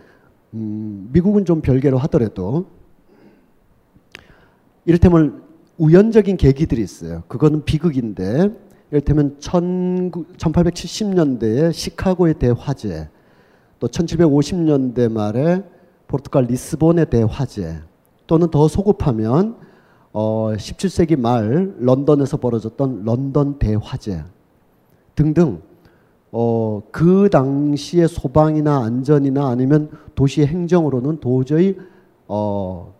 [0.53, 2.67] 음, 미국은 좀 별개로 하더라도
[4.85, 5.43] 이를테면
[5.79, 7.25] 우연적인 계기들이 있어요.
[7.27, 8.51] 그거는 비극인데
[8.93, 13.09] 이를테면 1870년대에 시카고의 대화재
[13.79, 15.63] 또 1750년대 말에
[16.07, 17.81] 포르투갈 리스본의 대화재
[18.27, 19.57] 또는 더 소급하면
[20.13, 24.25] 어, 17세기 말 런던에서 벌어졌던 런던 대화재
[25.15, 25.61] 등등
[26.31, 31.77] 어, 그 당시의 소방이나 안전이나 아니면 도시 행정으로는 도저히
[32.27, 32.95] 어,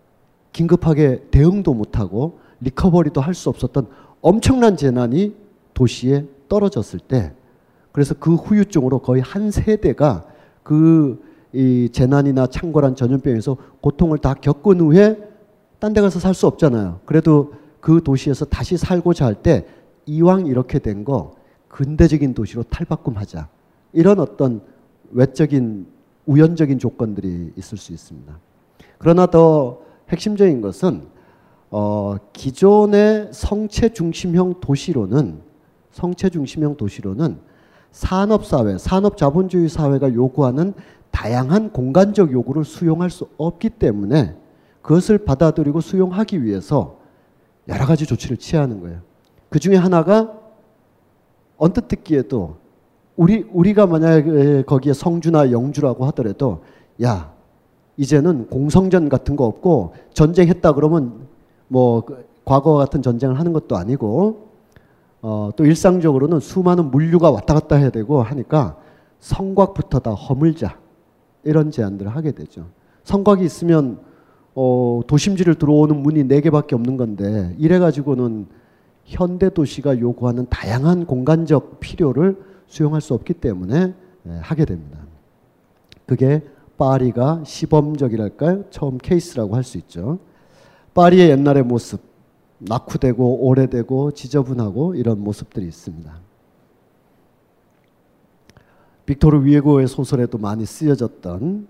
[0.53, 3.89] 긴급하게 대응도 못하고 recovery도 할 수 없었던
[4.21, 5.35] 엄청난 재난이
[5.75, 7.33] 도시에 떨어졌을 때
[7.93, 10.25] 그래서 그 후유증으로 거의 한 세대가
[10.65, 11.23] 그
[11.55, 15.17] 이 재난이나 창궐한 전염병에서 고통을 다 겪은 후에
[15.79, 17.01] 딴 데 가서 살 수 없잖아요.
[17.05, 19.65] 그래도 그 도시에서 다시 살고자 할 때
[20.07, 21.37] 이왕 이렇게 된 거
[21.69, 23.49] 근대적인 도시로 탈바꿈하자.
[23.93, 24.63] 이런 어떤
[25.13, 25.87] 외적인
[26.27, 28.37] 우연적인 조건들이 있을 수 있습니다.
[28.99, 31.03] 그러나 더 핵심적인 것은
[31.71, 35.41] 어, 기존의 성체 중심형 도시로는
[35.93, 37.39] 성체 중심형 도시로는
[37.95, 40.75] 산업 사회, 산업 자본주의 사회가 요구하는
[41.13, 44.35] 다양한 공간적 요구를 수용할 수 없기 때문에
[44.83, 46.97] 그것을 받아들이고 수용하기 위해서
[47.69, 48.99] 여러 가지 조치를 취하는 거예요.
[49.49, 50.33] 그 중에 하나가
[51.57, 52.57] 언뜻 듣기에도
[53.17, 56.65] 우리 우리가 만약에 거기에 성주나 영주라고 하더라도
[57.01, 57.33] 야
[57.97, 61.29] 이제는 공성전 같은 거 없고 전쟁했다 그러면
[61.69, 64.49] 뭐그 과거 같은 전쟁을 하는 것도 아니고
[65.27, 68.77] 어, 또 일상적으로는 수많은 물류가 왔다 갔다 해야 되고 하니까
[69.21, 70.77] 성곽부터 다 허물자
[71.45, 72.67] 이런 제안들을 하게 되죠.
[73.05, 74.01] 성곽이 있으면
[74.55, 78.49] 어, 도심지를 들어오는 문이 네 개밖에 없는 건데 이래 가지고는
[79.05, 83.95] 현대 도시가 요구하는 다양한 공간적 필요를 수용할 수 없기 때문에
[84.27, 84.99] 예, 하게 됩니다.
[86.05, 86.43] 그게
[86.77, 88.65] 파리가 시범적이랄까요?
[88.69, 90.19] 처음 케이스라고 할 수 있죠.
[90.93, 92.03] 파리의 옛날의 모습,
[92.59, 96.15] 낙후되고 오래되고 지저분하고 이런 모습들이 있습니다.
[99.07, 101.67] 빅토르 위에고의 소설에도 많이 쓰여졌던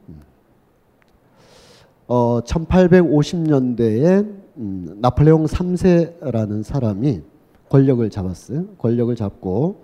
[2.06, 7.22] 어, 1850년대에 음, 나폴레옹 3세라는 사람이
[7.68, 8.66] 권력을 잡았어요.
[8.78, 9.82] 권력을 잡고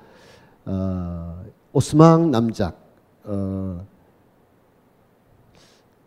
[0.67, 2.79] 어, 오스망 남작
[3.25, 3.85] 어,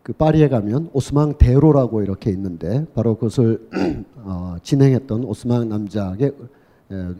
[0.04, 3.66] 그 파리에 가면 오스망 대로라고 이렇게 있는데 바로 그것을
[4.22, 6.32] 어, 진행했던 오스망 남작의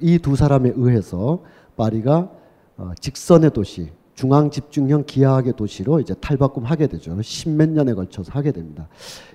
[0.03, 1.40] 이 두 사람에 의해서
[1.77, 2.31] 파리가
[2.77, 7.20] 어, 직선의 도시 중앙 집중형 기하학의 도시로 이제 탈바꿈하게 되죠.
[7.23, 8.87] 십몇 년에 걸쳐서 하게 됩니다.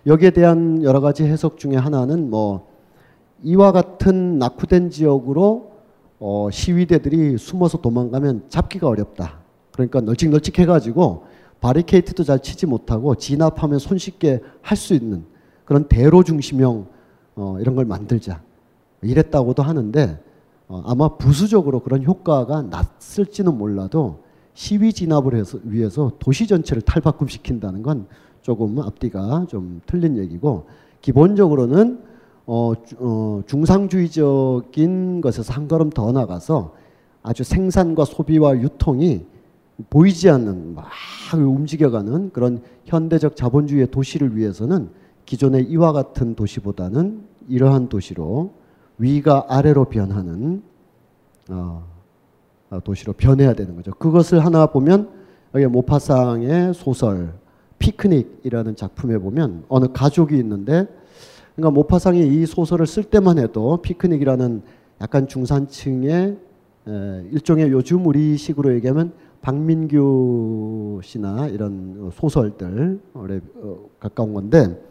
[0.06, 2.70] 여기에 대한 여러 가지 해석 중에 하나는 뭐
[3.42, 5.72] 이와 같은 낙후된 지역으로
[6.20, 9.40] 어 시위대들이 숨어서 도망가면 잡기가 어렵다.
[9.72, 11.24] 그러니까 널찍널찍 해가지고
[11.62, 15.26] 바리케이트도 잘 치지 못하고 진압하면 손쉽게 할 수 있는
[15.66, 16.88] 그런 대로 중심형
[17.36, 18.42] 어 이런 걸 만들자.
[19.02, 20.20] 이랬다고도 하는데
[20.68, 28.08] 어 아마 부수적으로 그런 효과가 났을지는 몰라도 시위 진압을 해서 위해서 도시 전체를 탈바꿈시킨다는 건
[28.42, 30.68] 조금 앞뒤가 좀 틀린 얘기고
[31.02, 32.02] 기본적으로는
[32.46, 36.74] 어, 어, 중상주의적인 것에서 한 걸음 더 나가서
[37.22, 39.26] 아주 생산과 소비와 유통이
[39.90, 40.88] 보이지 않는 막
[41.34, 44.90] 움직여가는 그런 현대적 자본주의의 도시를 위해서는
[45.26, 48.54] 기존의 이와 같은 도시보다는 이러한 도시로
[48.98, 50.62] 위가 아래로 변하는
[51.50, 51.84] 어,
[52.70, 53.92] 어, 도시로 변해야 되는 거죠.
[53.92, 55.10] 그것을 하나 보면
[55.56, 57.34] 여기 모파상의 소설
[57.80, 60.88] 피크닉이라는 작품에 보면 어느 가족이 있는데
[61.56, 64.62] 그러니까 모파상이 이 소설을 쓸 때만 해도 피크닉이라는
[65.02, 66.38] 약간 중산층의
[67.32, 74.82] 일종의 요즘 우리식으로 얘기하면 박민규 씨나 이런 소설들 어, 가까운 건데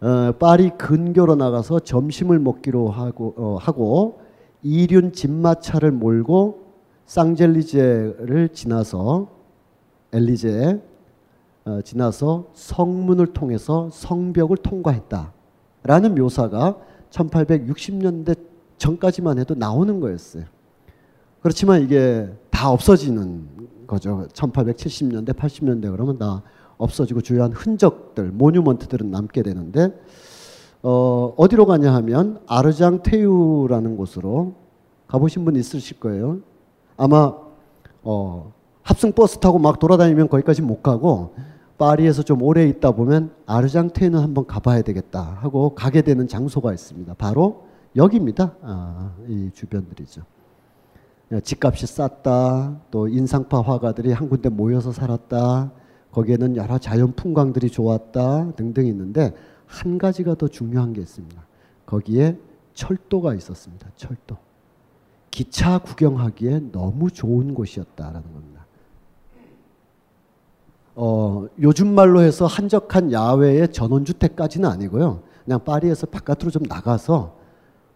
[0.00, 4.20] 어, 파리 근교로 나가서 점심을 먹기로 하고 하고
[4.62, 6.62] 이륜 집마차를 몰고
[7.06, 9.28] 쌍젤리제를 지나서
[10.12, 10.80] 엘리제
[11.64, 16.78] 어, 지나서 성문을 통해서 성벽을 통과했다라는 묘사가
[17.10, 18.36] 1860년대
[18.78, 20.44] 전까지만 해도 나오는 거였어요.
[21.42, 23.48] 그렇지만 이게 다 없어지는
[23.86, 24.26] 거죠.
[24.32, 26.42] 1870년대, 80년대 그러면 다
[26.78, 29.92] 없어지고 주요한 흔적들, 모뉴먼트들은 남게 되는데
[30.82, 34.54] 어, 어디로 가냐 하면 아르장 테유라는 곳으로
[35.08, 36.38] 가보신 분 있으실 거예요.
[36.96, 37.34] 아마
[38.02, 38.52] 어,
[38.82, 41.34] 합승 버스 타고 막 돌아다니면 거기까지 못 가고
[41.78, 47.14] 파리에서 좀 오래 있다 보면 아르장테유는 한번 가봐야 되겠다 하고 가게 되는 장소가 있습니다.
[47.14, 47.64] 바로
[47.96, 48.54] 여기입니다.
[48.62, 50.22] 아, 이 주변들이죠.
[51.32, 52.76] 예, 집값이 쌌다.
[52.90, 55.72] 또 인상파 화가들이 한 군데 모여서 살았다.
[56.12, 59.34] 거기에는 여러 자연 풍광들이 좋았다 등등 있는데
[59.66, 61.42] 한 가지가 더 중요한 게 있습니다.
[61.86, 62.38] 거기에
[62.74, 63.88] 철도가 있었습니다.
[63.96, 64.36] 철도.
[65.30, 68.66] 기차 구경하기에 너무 좋은 곳이었다라는 겁니다.
[70.94, 75.22] 어, 요즘 말로 해서 한적한 야외의 전원주택까지는 아니고요.
[75.46, 77.38] 그냥 파리에서 바깥으로 좀 나가서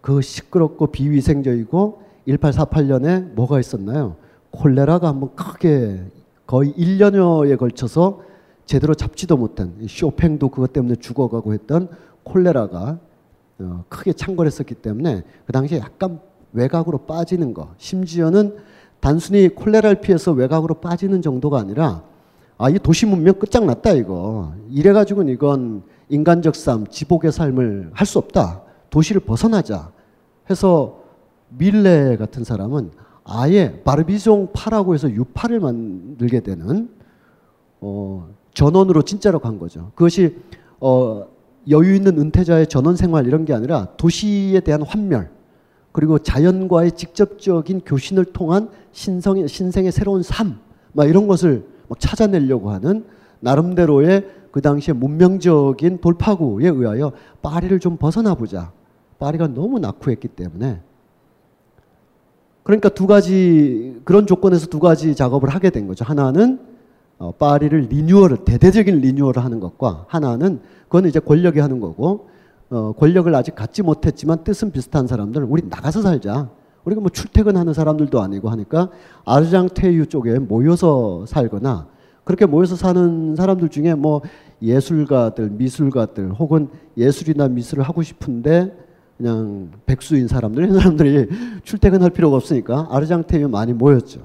[0.01, 4.17] 그 시끄럽고 비위생적이고 1848년에 뭐가 있었나요?
[4.51, 6.01] 콜레라가 한번 크게
[6.47, 8.21] 거의 1년여에 걸쳐서
[8.65, 11.89] 제대로 잡지도 못한 쇼팽도 그것 때문에 죽어가고 했던
[12.25, 12.99] 콜레라가
[13.59, 16.21] 어, 크게 창궐했었기 때문에 그 당시에 약간
[16.53, 17.71] 외곽으로 빠지는 거.
[17.79, 18.57] 심지어는
[19.01, 22.03] 단순히 콜레라를 피해서 외곽으로 빠지는 정도가 아니라
[22.59, 24.53] 아 이 도시 문명 끝장났다 이거.
[24.71, 28.63] 이래 가지고는 이건 인간적 삶 지복의 삶을 할 수 없다.
[28.91, 29.91] 도시를 벗어나자
[30.51, 30.96] 해서
[31.49, 32.91] 밀레 같은 사람은
[33.25, 36.89] 아예 바르비종 파라고 해서 유파를 만들게 되는
[37.81, 39.91] 어, 전원으로 진짜로 간 거죠.
[39.95, 40.37] 그것이
[40.81, 41.27] 어,
[41.69, 45.31] 여유 있는 은퇴자의 전원 생활 이런 게 아니라 도시에 대한 환멸
[45.93, 50.59] 그리고 자연과의 직접적인 교신을 통한 신성의, 신생의 새로운 삶,
[50.93, 53.07] 막 이런 것을 막 찾아내려고 하는
[53.41, 58.73] 나름대로의 그 당시에 문명적인 돌파구에 의하여 파리를 좀 벗어나 보자.
[59.19, 60.81] 파리가 너무 낙후했기 때문에
[62.67, 66.05] 그러니까 두 가지 그런 조건에서 두 가지 작업을 하게 된 거죠.
[66.05, 66.59] 하나는
[67.17, 72.29] 어, 파리를 리뉴얼을 대대적인 리뉴얼을 하는 것과 하나는 그거는 이제 권력이 하는 거고
[72.71, 76.51] 어, 권력을 아직 갖지 못했지만 뜻은 비슷한 사람들 우리 나가서 살자.
[76.85, 78.91] 우리가 뭐 출퇴근하는 사람들도 아니고 하니까
[79.25, 81.87] 아르장 테유 쪽에 모여서 살거나
[82.25, 84.23] 그렇게 모여서 사는 사람들 중에 뭐
[84.61, 88.86] 예술가들, 미술가들 혹은 예술이나 미술을 하고 싶은데
[89.17, 91.29] 그냥 백수인 사람들 이런 사람들이
[91.65, 94.21] 출퇴근할 필요가 없으니까 아르장테유 많이 모였죠.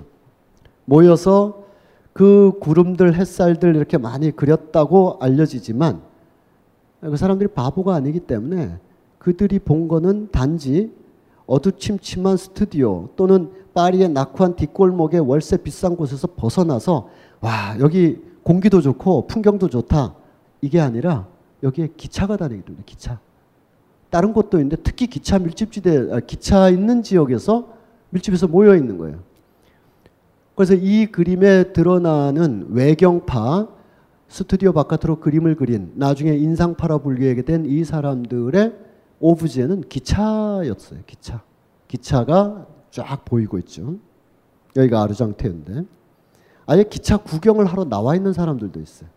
[0.86, 1.64] 모여서
[2.14, 6.02] 그 구름들 햇살들 이렇게 많이 그렸다고 알려지지만
[7.02, 8.78] 그 사람들이 바보가 아니기 때문에
[9.18, 10.92] 그들이 본 거는 단지
[11.46, 19.70] 어두침침한 스튜디오 또는 파리의 낙후한 뒷골목의 월세 비싼 곳에서 벗어나서 와 여기 공기도 좋고 풍경도
[19.70, 20.16] 좋다
[20.62, 21.28] 이게 아니라
[21.64, 23.20] 여기에 기차가 다니거든요 기차
[24.12, 27.74] 다른 곳도 있는데 특히 기차 밀집지대 아, 기차 있는 지역에서
[28.12, 29.20] 밀집해서 모여 있는 거예요.
[30.54, 33.68] 그래서 이 그림에 드러나는 외경파
[34.28, 38.74] 스튜디오 바깥으로 그림을 그린 나중에 인상파라 불리게 된 이 사람들의
[39.22, 41.00] 오브제는 기차였어요.
[41.08, 41.42] 기차.
[41.88, 43.96] 기차가 쫙 보이고 있죠.
[44.76, 45.86] 여기가 아르장테인데
[46.66, 49.10] 아예 기차 구경을 하러 나와 있는 사람들도 있어요.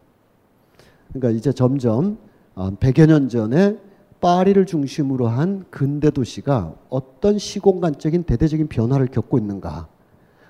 [1.08, 2.18] 그러니까 이제 점점
[2.56, 3.78] 100여 아, 년 전에
[4.24, 9.86] 파리를 중심으로 한 근대 도시가 어떤 시공간적인 대대적인 변화를 겪고 있는가.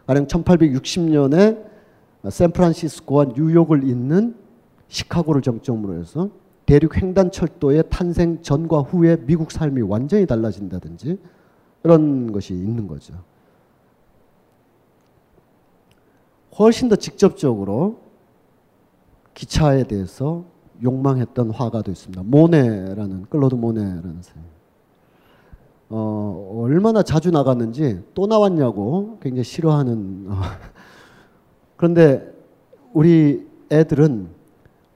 [0.07, 1.61] 가령 1860년에
[2.31, 4.37] 샌프란시스코와 뉴욕을 잇는
[4.87, 6.31] 시카고를 정점으로 해서
[6.67, 11.19] 대륙 횡단 철도의 탄생 전과 후에 미국 삶이 완전히 달라진다든지
[11.83, 13.13] 그런 것이 있는 거죠.
[16.57, 17.99] 훨씬 더 직접적으로
[19.35, 20.45] 기차에 대해서
[20.83, 22.23] 욕망했던 화가도 있습니다.
[22.25, 24.45] 모네라는 클로드 모네라는 사람.
[25.91, 30.27] 어, 얼마나 자주 나갔는지 또 나왔냐고 굉장히 싫어하는.
[30.29, 30.35] 어.
[31.77, 32.33] 그런데
[32.93, 34.29] 우리 애들은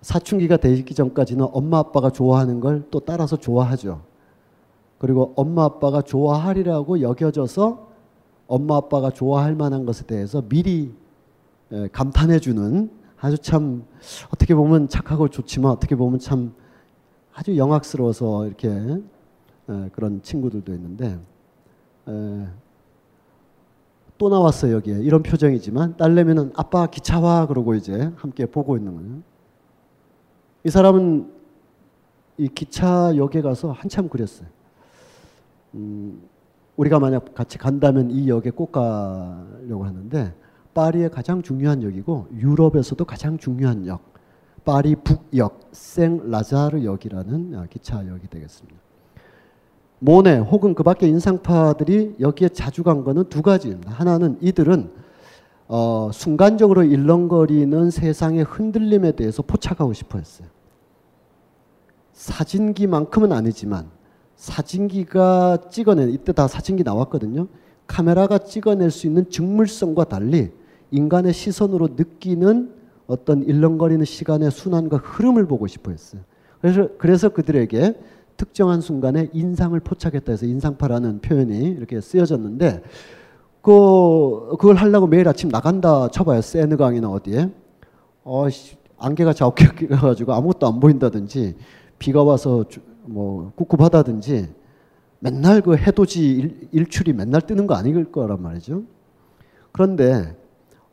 [0.01, 4.00] 사춘기가 되기 전까지는 엄마 아빠가 좋아하는 걸 또 따라서 좋아하죠.
[4.98, 7.88] 그리고 엄마 아빠가 좋아하리라고 여겨져서
[8.46, 10.92] 엄마 아빠가 좋아할 만한 것에 대해서 미리
[11.92, 12.90] 감탄해 주는
[13.21, 13.85] 아주 참
[14.33, 16.54] 어떻게 보면 착하고 좋지만 어떻게 보면 참
[17.35, 21.19] 아주 영악스러워서 이렇게 에, 그런 친구들도 있는데
[22.08, 22.46] 에,
[24.19, 29.23] 또 나왔어요 여기에 이런 표정이지만 딸내미는 아빠 기차 와 그러고 이제 함께 보고 있는 거예요.
[30.64, 31.33] 이 사람은
[32.37, 34.48] 이 기차역에 가서 한참 그렸어요.
[35.75, 36.23] 음,
[36.77, 40.35] 우리가 만약 같이 간다면 이 역에 꼭 가려고 하는데
[40.75, 44.00] 파리의 가장 중요한 역이고 유럽에서도 가장 중요한 역,
[44.64, 48.79] 파리 북역 생 라자르 역이라는 아, 기차역이 되겠습니다.
[50.00, 53.90] 모네 혹은 그 밖에 인상파들이 여기에 자주 간 거는 두 가지입니다.
[53.90, 54.90] 하나는 이들은
[55.69, 60.48] 어, 순간적으로 일렁거리는 세상의 흔들림에 대해서 포착하고 싶어 했어요.
[62.12, 63.90] 사진기만큼은 아니지만
[64.37, 67.48] 사진기가 찍어낸 이때 다 사진기 나왔거든요.
[67.89, 70.53] 카메라가 찍어낼 수 있는 직물성과 달리
[70.93, 72.73] 인간의 시선으로 느끼는
[73.09, 76.23] 어떤 일렁거리는 시간의 순환과 흐름을 보고 싶어 했어요.
[76.61, 77.95] 그래서 그래서 그들에게
[78.37, 82.83] 특정한 순간에 인상을 포착했다 해서 인상파라는 표현이 이렇게 쓰여졌는데
[83.63, 87.51] 그 그걸 하려고 매일 아침 나간다 쳐봐요 세느강이나 어디에
[88.23, 88.47] 어
[88.99, 91.57] 안개가 자욱해 가지고 아무것도 안 보인다든지
[91.99, 92.65] 비가 와서
[93.05, 94.49] 뭐 꿉꿉하다든지
[95.21, 98.85] 맨날 그 해돋이 일, 일출이 맨날 뜨는 거 아닐 거란 말이죠.
[99.73, 100.37] 그런데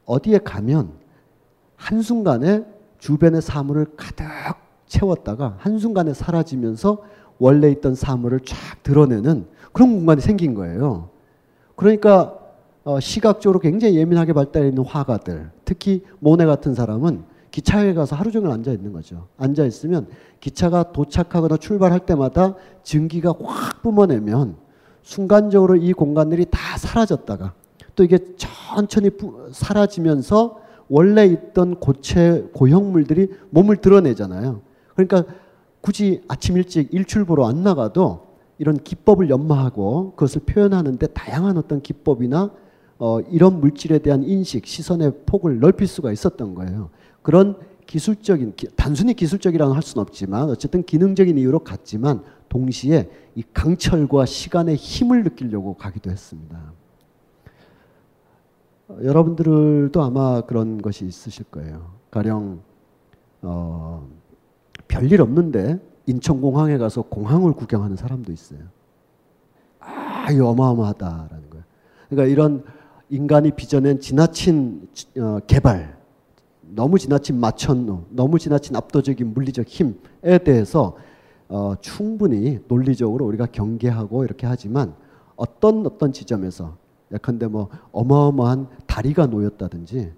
[0.05, 0.91] 어디에 가면
[1.75, 2.65] 한순간에
[2.99, 4.25] 주변의 사물을 가득
[4.87, 7.03] 채웠다가 한순간에 사라지면서
[7.37, 11.09] 원래 있던 사물을 쫙 드러내는 그런 공간이 생긴 거예요.
[11.75, 12.39] 그러니까
[12.83, 17.23] 어, 시각적으로 굉장히 예민하게 발달해 있는 화가들, 특히 모네 같은 사람은
[17.55, 19.27] 기차에 가서 하루 종일 앉아 있는 거죠.
[19.37, 20.07] 앉아 있으면
[20.41, 24.57] 기차가 도착하거나 출발할 때마다 증기가 확 뿜어내면
[25.03, 27.53] 순간적으로 이 공간들이 다 사라졌다가
[27.95, 29.09] 또 이게 천천히
[29.53, 34.59] 사라지면서 원래 있던 고체 고형물들이 몸을 드러내잖아요.
[34.93, 35.23] 그러니까
[35.79, 38.25] 굳이 아침 일찍 일출 보러 안 나가도
[38.57, 42.51] 이런 기법을 연마하고 그것을 표현하는데 다양한 어떤 기법이나
[42.97, 46.89] 어, 이런 물질에 대한 인식, 시선의 폭을 넓힐 수가 있었던 거예요.
[47.25, 47.57] 그런
[47.87, 55.23] 기술적인 단순히 기술적이라고 할 수는 없지만 어쨌든 기능적인 이유로 갔지만 동시에 이 강철과 시간의 힘을
[55.23, 56.73] 느끼려고 가기도 했습니다.
[58.89, 61.93] 어, 여러분들도 아마 그런 것이 있으실 거예요.
[62.11, 62.61] 가령
[63.41, 64.07] 어,
[64.87, 68.59] 별일 없는데 인천공항에 가서 공항을 구경하는 사람도 있어요.
[69.79, 71.65] 아, 이 어마어마하다라는 거예요.
[72.07, 72.63] 그러니까 이런
[73.09, 75.94] 인간이 빚어낸 지나친 어, 개발,
[76.69, 80.95] 너무 지나친 마천노, 너무 지나친 압도적인 물리적 힘에 대해서
[81.47, 84.95] 어, 충분히 논리적으로 우리가 경계하고 이렇게 하지만
[85.35, 86.77] 어떤 어떤 지점에서
[87.11, 90.11] 예컨대 뭐 어마어마한 다리가 놓였다든지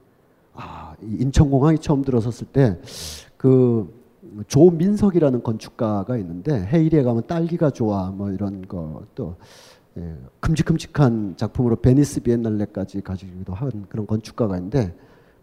[0.54, 3.94] 아, 인천공항이 처음 들어섰을 때그
[4.48, 9.36] 조민석이라는 건축가가 있는데 해일에 가면 딸기가 좋아 뭐 이런 것도
[9.98, 14.94] 예, 큼직큼직한 작품으로 베니스 비엔날레까지 가지기도 한 그런 건축가가 있는데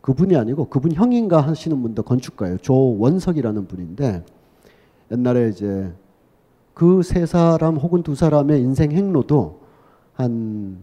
[0.05, 2.59] 그분이 아니고 그분 형인가 하시는 분도 건축가예요.
[2.59, 4.22] 조원석이라는 분인데
[5.11, 5.90] 옛날에 이제
[6.74, 9.61] 그 세 사람 혹은 두 사람의 인생 행로도
[10.12, 10.76] 한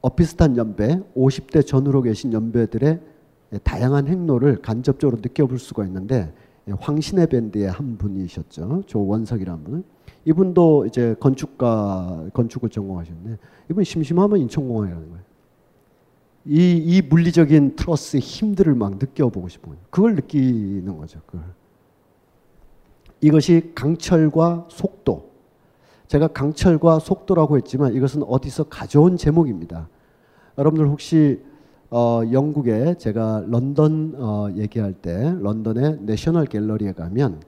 [0.00, 3.00] 어 비슷한 연배, 50대 전후로 계신 연배들의
[3.64, 6.32] 다양한 행로를 간접적으로 느껴볼 수가 있는데
[6.68, 8.84] 예, 황신혜 밴드의 한 분이셨죠.
[8.86, 9.84] 조원석이라는 분.
[10.24, 13.38] 이분도 이제 건축가 건축을 전공하셨는데
[13.72, 15.25] 이분 심심하면 인천공항에 가는 거예요.
[16.46, 19.78] 이, 이 물리적인 트러스의 힘들을 막 느껴보고 거예요.
[19.90, 21.20] 그걸 느끼는 거죠.
[21.26, 21.42] 그걸.
[23.20, 25.30] 이것이 강철과 속도.
[26.06, 29.88] 제가 강철과 속도라고 했지만 이것은 어디서 가져온 제목입니다.
[30.56, 31.40] 여러분들 혹시
[31.90, 37.40] 어, 영국에 제가 런던 어, 얘기할 때 런던의 내셔널 갤러리에 가면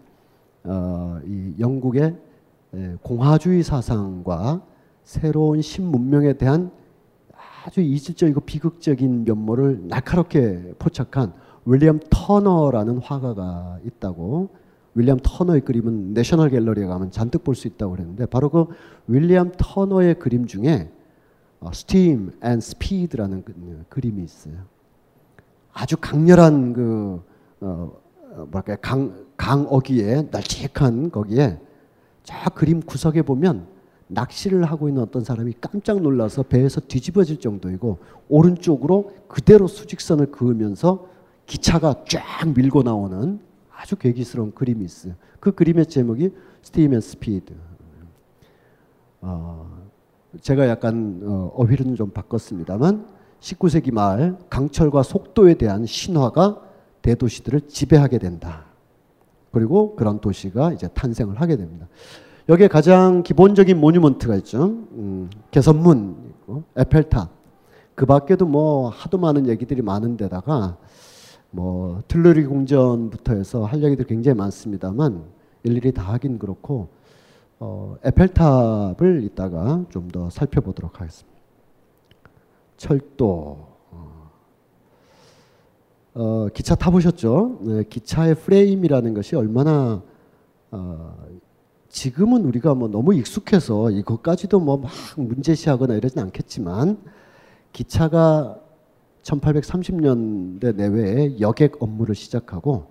[0.64, 2.16] 어, 이 영국의
[2.74, 4.62] 에, 공화주의 사상과
[5.05, 6.70] 새로운 신문명에 대한
[7.64, 11.32] 아주 이질적이고 비극적인 면모를 날카롭게 포착한
[11.66, 14.50] 윌리엄 터너라는 화가가 있다고
[14.94, 18.66] 윌리엄 터너의 그림은 내셔널 갤러리에 가면 잔뜩 볼 수 있다고 그랬는데 바로 그
[19.06, 20.90] 윌리엄 터너의 그림 중에
[21.61, 21.70] 어,
[22.42, 24.54] Speed라는 그, 어, 그림이 있어요.
[25.72, 27.22] 아주 강렬한 그
[27.61, 27.92] 어,
[28.50, 31.61] 뭐랄까 강 강어귀에 널찍한 거기에
[32.22, 33.66] 저 그림 구석에 보면
[34.09, 37.98] 낚시를 하고 있는 어떤 사람이 깜짝 놀라서 배에서 뒤집어질 정도이고
[38.28, 41.09] 오른쪽으로 그대로 수직선을 그으면서
[41.46, 43.40] 기차가 쫙 밀고 나오는
[43.70, 45.14] 아주 괴기스러운 그림이 있어요.
[45.40, 46.30] 그 그림의 제목이
[46.62, 47.55] Steam and Speed.
[49.20, 49.88] 어,
[50.40, 53.06] 제가 약간 어, 어휘는 좀 바꿨습니다만
[53.40, 56.62] 19세기 말 강철과 속도에 대한 신화가
[57.02, 58.64] 대도시들을 지배하게 된다.
[59.52, 61.88] 그리고 그런 도시가 이제 탄생을 하게 됩니다.
[62.49, 64.64] 여기에 가장 기본적인 모뉴먼트가 있죠.
[64.92, 67.28] 음, 개선문 있고 에펠탑.
[67.94, 70.78] 그 밖에도 뭐 하도 많은 얘기들이 많은데다가
[71.51, 75.24] 뭐 틀르리 궁전부터 해서 할 얘기들 굉장히 많습니다만
[75.62, 76.88] 일일이 다 하긴 그렇고
[77.59, 81.38] 어, 에펠탑을 이따가 좀 더 살펴보도록 하겠습니다.
[82.78, 83.66] 철도.
[83.90, 84.30] 어,
[86.14, 87.59] 어, 기차 타보셨죠?
[87.62, 90.01] 네, 기차의 프레임이라는 것이 얼마나
[90.70, 91.14] 어,
[91.89, 96.99] 지금은 우리가 뭐 너무 익숙해서 이것까지도 뭐 막 문제시하거나 이러진 않겠지만
[97.72, 98.59] 기차가
[99.22, 102.86] 1830년대 내외에 여객 업무를 시작하고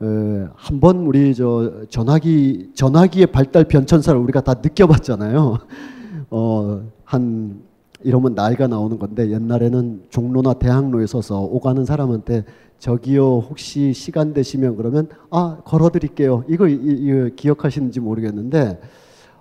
[0.00, 5.58] 한 번 우리 저 전화기 전화기의 발달 변천사를 우리가 다 느껴봤잖아요.
[6.30, 7.62] 어 한
[8.02, 12.44] 이러면 나이가 나오는 건데 옛날에는 종로나 대학로에 서서 오가는 사람한테
[12.78, 16.44] 저기요 혹시 시간 되시면 그러면 아 걸어드릴게요.
[16.48, 18.80] 이거, 이거 기억하시는지 모르겠는데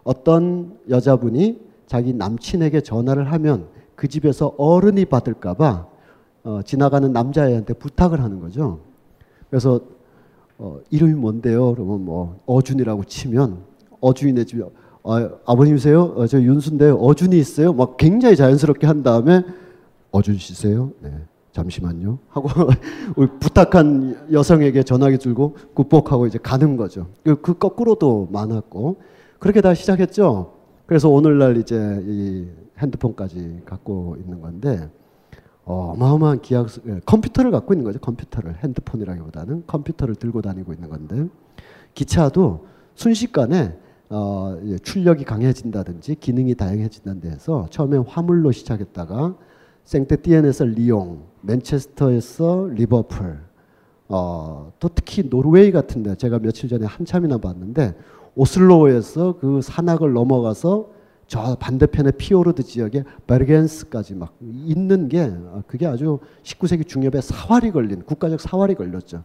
[0.04, 5.88] 어떤 여자분이 자기 남친에게 전화를 하면 그 집에서 어른이 받을까봐
[6.44, 8.80] 어, 지나가는 남자애한테 부탁을 하는 거죠.
[9.50, 9.82] 그래서
[10.58, 11.74] 어, 이름이 뭔데요?
[11.76, 13.60] 그러면 뭐 어준이라고 치면
[14.02, 14.64] 어준이네 집에
[15.10, 16.04] 아, 아버님이세요?
[16.18, 17.72] 어, 저 윤수인데 어준이 있어요?
[17.72, 19.42] 막 굉장히 자연스럽게 한 다음에
[20.12, 20.92] 어준 씨세요?
[21.02, 21.12] 네.
[21.54, 22.20] 잠시만요.
[22.30, 22.50] 하고
[23.40, 27.08] 부탁한 여성에게 전화기 들고 굿복하고 이제 가는 거죠.
[27.24, 28.98] 그, 그 거꾸로도 많았고
[29.40, 30.54] 그렇게 다 시작했죠.
[30.86, 32.46] 그래서 오늘날 이제 이
[32.78, 34.90] 핸드폰까지 갖고 있는 건데
[35.64, 38.00] 어마어마한 기약 예, 컴퓨터를 갖고 있는 거죠.
[38.00, 41.28] 컴퓨터를 핸드폰이라기보다는 컴퓨터를 들고 다니고 있는 건데
[41.96, 49.36] 기차도 순식간에 어, 출력이 강해진다든지 기능이 다양해진다는 데서 처음에 화물로 시작했다가
[49.84, 53.40] 생테티엔에서 리옹, 맨체스터에서 리버풀,
[54.10, 57.96] 어, 또 특히 노르웨이 같은데 제가 며칠 전에 한참이나 봤는데
[58.36, 60.98] 오슬로에서 그 산악을 넘어가서
[61.28, 65.30] 저 반대편의 피오르드 지역에 베르겐스까지 막 잇는 게
[65.68, 69.24] 그게 아주 19세기 중엽에 사활이 걸린 국가적 사활이 걸렸죠.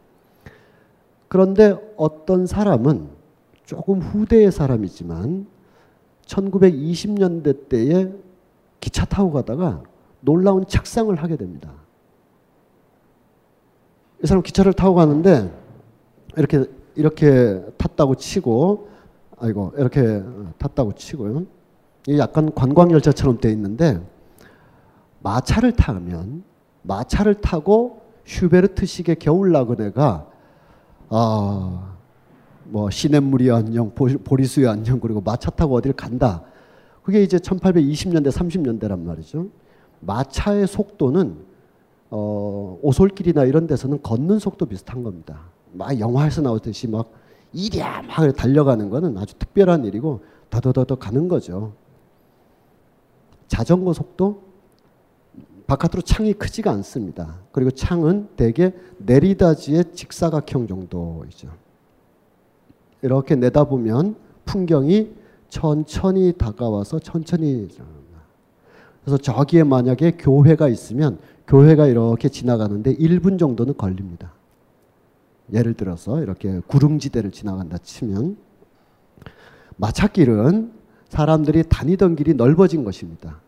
[1.29, 3.09] 그런데 어떤 사람은
[3.73, 5.47] 조금 후대의 사람이지만
[6.27, 8.13] 1920년대 때에
[8.81, 9.83] 기차 타고 가다가
[10.21, 11.73] 놀라운 착상을 하게 됩니다.
[14.23, 15.51] 이 사람 기차를 타고 가는데
[16.37, 16.67] 이렇게
[16.97, 18.91] 이렇게 탔다고 치고
[19.39, 20.23] 아이고 이렇게
[20.59, 21.47] 탔다고 치고요.
[22.09, 24.07] 이 약간 관광 열차처럼 돼 있는데
[25.21, 26.45] 마차를 타면
[26.83, 30.27] 마차를 타고 슈베르트식의 겨울 나그네가
[31.09, 31.93] 아,
[32.73, 36.43] 뭐 시냇물이 안녕, 보리수의 안녕 그리고 마차 타고 어디를 간다.
[37.03, 39.49] 그게 이제 1820년대, 30년대란 말이죠.
[40.01, 41.37] 마차의 속도는
[42.09, 45.51] 어, 오솔길이나 이런 데서는 걷는 속도 비슷한 겁니다.
[45.73, 47.13] 막 영화에서 나오듯이 막
[47.53, 51.75] 이랴 막 달려가는 거는 아주 특별한 일이고 더더더더 가는 거죠.
[53.49, 54.45] 자전거 속도
[55.67, 57.41] 바깥으로 창이 크지가 않습니다.
[57.53, 61.62] 그리고 창은 대개 내리다지의 직사각형 정도이죠.
[63.03, 65.11] 이렇게 내다보면 풍경이
[65.49, 67.69] 천천히 다가와서 천천히
[69.05, 74.33] 그래서 저기에 만약에 교회가 있으면 교회가 이렇게 지나가는데 1분 정도는 걸립니다.
[75.53, 78.37] 예를 들어서 이렇게 구릉지대를 지나간다 치면
[79.77, 80.73] 마차길은
[81.09, 83.41] 사람들이 다니던 길이 넓어진 것입니다.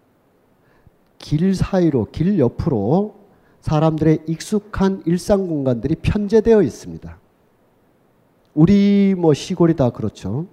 [1.18, 3.14] 길 사이로 길 옆으로
[3.60, 7.18] 사람들의 익숙한 일상 공간들이 편제되어 있습니다.
[8.54, 10.46] 우리 뭐 시골이 다 그렇죠.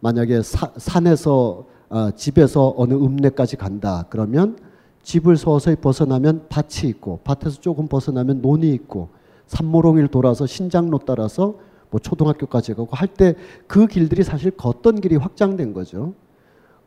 [0.00, 4.58] 만약에 사, 산에서 어, 집에서 어느 읍내까지 간다 그러면
[5.02, 9.10] 집을 서서히 벗어나면 밭이 있고 밭에서 조금 벗어나면 논이 있고
[9.46, 11.54] 산모롱이를 돌아서 신장로 따라서
[11.90, 13.34] 뭐 초등학교까지 가고 할 때
[13.68, 16.14] 그 길들이 사실 걷던 길이 확장된 거죠.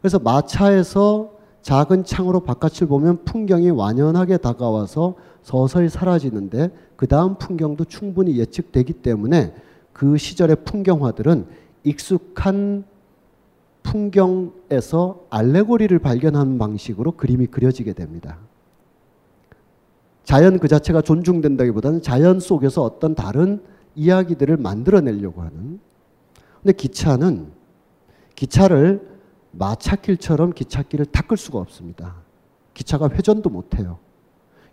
[0.02, 8.38] 그래서 마차에서 작은 창으로 바깥을 보면 풍경이 완연하게 다가와서 서서히 사라지는데 그 다음 풍경도 충분히
[8.38, 9.54] 예측되기 때문에
[9.98, 11.48] 그 시절의 풍경화들은
[11.84, 12.86] 익숙한
[13.82, 18.38] 풍경에서 알레고리를 발견하는 방식으로 그림이 그려지게 됩니다.
[20.24, 23.64] 자연 그 자체가 존중된다기보다는 자연 속에서 어떤 다른
[23.96, 25.80] 이야기들을 만들어내려고 하는.
[26.62, 27.48] 근데 기차는
[28.36, 29.18] 기차를
[29.52, 32.18] 마차길처럼 기차길을 닦을 수가 없습니다.
[32.76, 33.98] 기차가 회전도 못해요.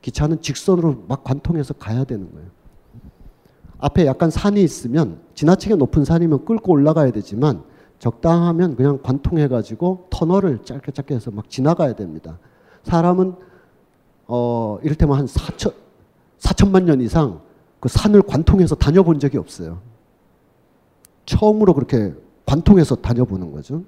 [0.03, 2.51] 기차는 직선으로 막 관통해서 가야 되는 거예요.
[3.85, 7.63] 앞에 약간 산이 있으면 지나치게 높은 산이면 끌고 올라가야 되지만
[7.99, 12.39] 적당하면 그냥 관통해 가지고 터널을 짧게 짧게 해서 막 지나가야 됩니다.
[12.85, 13.35] 사람은
[14.27, 15.75] 어 이를테면 한 4천
[16.39, 17.41] 4천만 년 이상
[17.79, 19.81] 그 산을 관통해서 다녀본 적이 없어요.
[21.27, 22.15] 처음으로 그렇게
[22.47, 23.83] 관통해서 다녀보는 거죠.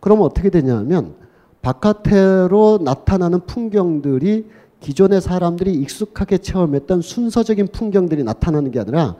[0.00, 1.16] 그러면 어떻게 되냐면
[1.60, 4.48] 바깥으로 나타나는 풍경들이
[4.80, 9.16] 기존의 사람들이 익숙하게 체험했던 순서적인 풍경들이 나타나는 게 아니라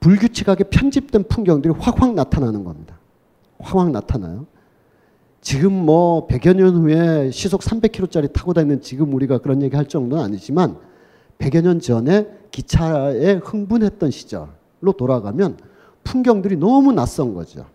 [0.00, 2.98] 불규칙하게 편집된 풍경들이 확확 나타나는 겁니다.
[3.58, 4.46] 확확 나타나요.
[5.40, 10.22] 지금 뭐 100여 년 후에 시속 300km짜리 타고 다니는 지금 우리가 그런 얘기 할 정도는
[10.22, 10.76] 아니지만
[11.38, 15.58] 100여 년 전에 기차에 흥분했던 시절로 돌아가면
[16.04, 17.66] 풍경들이 너무 낯선 거죠.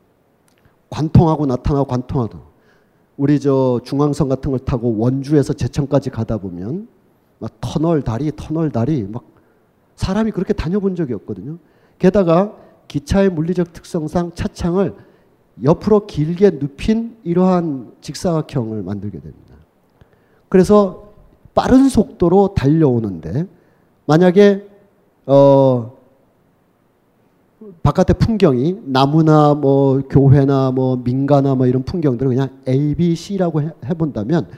[0.89, 2.39] 관통하고 나타나고 관통하고
[3.17, 6.87] 우리 저 중앙선 같은 걸 타고 원주에서 제천까지 가다 보면
[7.39, 9.23] 막 터널 다리 터널 다리 막
[9.95, 11.57] 사람이 그렇게 다녀본 적이 없거든요.
[11.99, 12.55] 게다가
[12.87, 14.95] 기차의 물리적 특성상 차창을
[15.63, 19.55] 옆으로 길게 눕힌 이러한 직사각형을 만들게 됩니다.
[20.49, 21.13] 그래서
[21.53, 23.47] 빠른 속도로 달려오는데
[24.05, 24.67] 만약에
[25.25, 25.95] 어
[27.81, 33.69] 바깥의 풍경이 나무나 뭐 교회나 뭐 민가나 뭐 이런 풍경들을 그냥 A, B, C라고 해,
[33.85, 34.49] 해본다면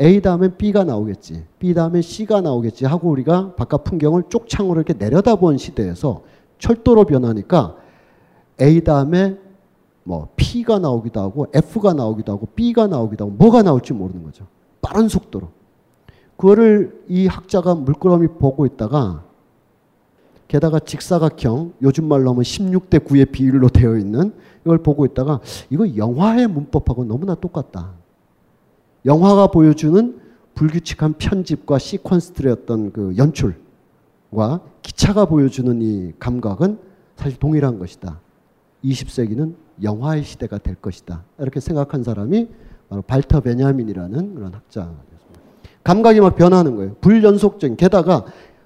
[0.00, 1.44] A 다음엔 B가 나오겠지.
[1.58, 6.22] B 다음엔 C가 나오겠지 하고 우리가 바깥 풍경을 쪽창으로 이렇게 내려다본 시대에서
[6.58, 7.76] 철도로 변하니까
[8.60, 9.36] A 다음에
[10.04, 14.46] 뭐 P가 나오기도 하고 F가 나오기도 하고 B가 나오기도 하고 뭐가 나올지 모르는 거죠.
[14.80, 15.48] 빠른 속도로.
[16.36, 19.24] 그거를 이 학자가 물끄러미 보고 있다가
[20.48, 24.32] 게다가 직사각형 요즘 말로 하면 16대 9의 비율로 되어 있는
[24.64, 27.99] 이걸 보고 있다가 이거 영화의 문법하고 너무나 똑같다.
[29.04, 30.20] 영화가 보여주는
[30.54, 36.78] 불규칙한 편집과 시퀀스들의 어떤 그 연출과 기차가 보여주는 이 감각은
[37.16, 38.20] 사실 동일한 것이다.
[38.84, 41.24] 20세기는 영화의 시대가 될 것이다.
[41.38, 42.48] 이렇게 생각한 사람이
[42.88, 45.10] 바로 발터 베냐민이라는 그런 학자였습니다.
[45.84, 46.94] 감각이 막 변하는 거예요.
[47.00, 48.24] 불연속적인 게다가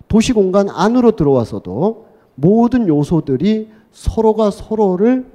[0.09, 5.27] 도시 공간 안으로 들어와서도 모든 요소들이 서로가 서로를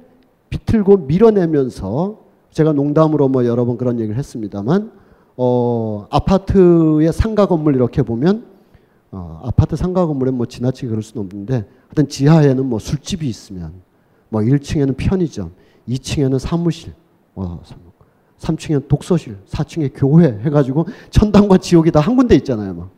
[0.50, 2.19] 비틀고 밀어내면서
[2.50, 4.92] 제가 농담으로 뭐 여러 번 그런 얘기를 했습니다만
[5.36, 8.44] 어, 아파트의 상가 건물 이렇게 보면
[9.12, 13.72] 어, 아파트 상가 건물에 뭐 지나치게 그럴 수는 없는데 하여튼 지하에는 뭐 술집이 있으면
[14.30, 15.52] 뭐 1층에는 편의점,
[15.88, 16.94] 2층에는 사무실,
[17.34, 17.62] 뭐
[18.38, 22.74] 3층에는 독서실, 4층에 교회 해가지고 천당과 지옥이 다 한 군데 있잖아요.
[22.74, 22.90] 막.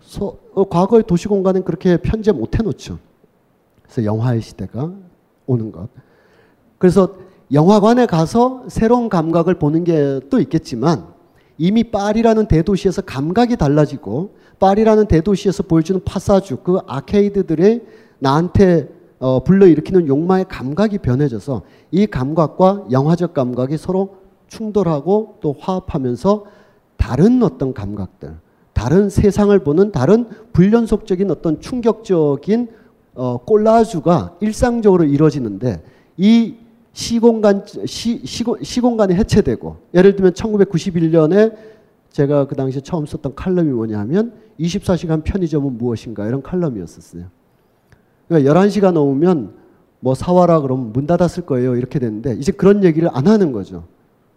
[0.00, 2.98] 서, 어, 과거의 도시 공간은 그렇게 편제 못 해놓죠.
[3.84, 4.92] 그래서 영화의 시대가
[5.46, 5.88] 오는 것.
[6.78, 7.14] 그래서
[7.52, 11.06] 영화관에 가서 새로운 감각을 보는 게 또 있겠지만
[11.58, 17.82] 이미 파리라는 대도시에서 감각이 달라지고 파리라는 대도시에서 보여주는 파사주 그 아케이드들의
[18.18, 18.88] 나한테
[19.18, 24.16] 어, 불러일으키는 욕망의 감각이 변해져서 이 감각과 영화적 감각이 서로
[24.48, 26.44] 충돌하고 또 화합하면서
[26.96, 28.36] 다른 어떤 감각들,
[28.72, 32.68] 다른 세상을 보는 다른 불연속적인 어떤 충격적인
[33.14, 35.82] 어, 콜라주가 일상적으로 이루어지는데
[36.16, 36.54] 이
[36.92, 41.54] 시공간 시, 시공, 시공간이 해체되고 예를 들면 1991년에
[42.10, 47.26] 제가 그 당시에 처음 썼던 칼럼이 뭐냐면 24시간 편의점은 무엇인가 이런 칼럼이었었어요.
[48.28, 49.54] 그러니까 11시가 넘으면
[50.00, 51.76] 뭐 사와라 그러면 문 닫았을 거예요.
[51.76, 53.84] 이렇게 됐는데 이제 그런 얘기를 안 하는 거죠.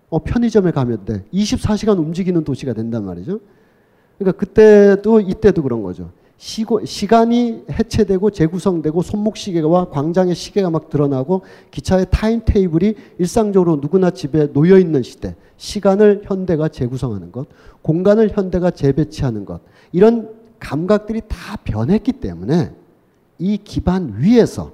[0.09, 1.25] 어, 편의점에 가면 돼.
[1.33, 3.39] 24시간 움직이는 도시가 된단 말이죠.
[4.17, 6.11] 그러니까 그때도 이때도 그런 거죠.
[6.43, 14.51] 시고, 시간이 해체되고 재구성되고 손목시계와 광장의 시계가 막 드러나고 기차의 타임 테이블이 일상적으로 누구나 집에
[14.51, 15.37] 놓여 있는 시대.
[15.55, 17.47] 시간을 현대가 재구성하는 것,
[17.81, 19.61] 공간을 현대가 재배치하는 것.
[19.93, 22.73] 이런 감각들이 다 변했기 때문에
[23.39, 24.73] 이 기반 위에서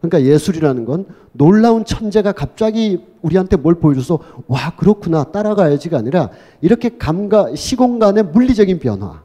[0.00, 6.30] 그러니까 예술이라는 건 놀라운 천재가 갑자기 우리한테 뭘 보여줘서 와 그렇구나 따라가야지가 아니라
[6.62, 9.22] 이렇게 감각 시공간의 물리적인 변화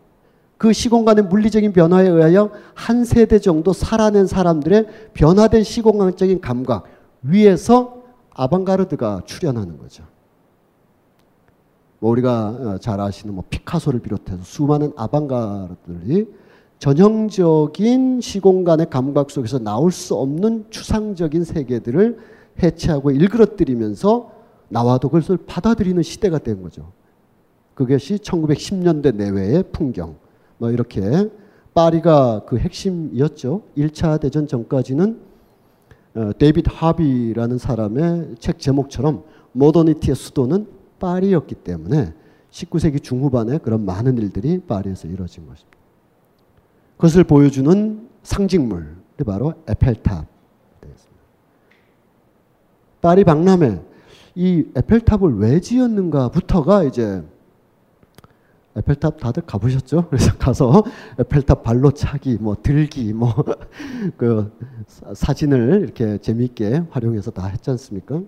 [0.58, 6.86] 그 시공간의 물리적인 변화에 의하여 한 세대 정도 살아낸 사람들의 변화된 시공간적인 감각
[7.22, 10.04] 위에서 아방가르드가 출현하는 거죠.
[12.00, 16.28] 뭐 우리가 어, 잘 아시는 뭐 피카소를 비롯해서 수많은 아방가르드들이
[16.80, 22.20] 전형적인 시공간의 감각 속에서 나올 수 없는 추상적인 세계들을
[22.62, 24.32] 해체하고 일그러뜨리면서
[24.70, 26.92] 나와도 그것을 받아들이는 시대가 된 거죠.
[27.74, 30.16] 그것이 1910년대 내외의 풍경.
[30.58, 31.30] 뭐 이렇게
[31.74, 33.64] 파리가 그 핵심이었죠.
[33.78, 35.20] 1차 대전 전까지는
[36.16, 40.68] 어, 데이비드 하비라는 사람의 책 제목처럼 모더니티의 수도는
[41.00, 42.14] 파리였기 때문에
[42.50, 45.78] 19세기 중후반에 그런 많은 일들이 파리에서 이루어진 것입니다.
[46.96, 48.86] 그것을 보여주는 상징물이
[49.26, 50.38] 바로 에펠탑.
[53.02, 53.80] 파리 박람회
[54.36, 57.24] 이 에펠탑을 왜 지었는가부터가 이제
[58.78, 60.08] 에펠탑 다들 가보셨죠?
[60.10, 60.84] 그래서 가서
[61.20, 63.34] 에펠탑 발로 차기, 뭐 들기, 뭐
[64.18, 64.52] 그
[65.14, 68.22] 사진을 이렇게 재미있게 활용해서 다 했지 않습니까?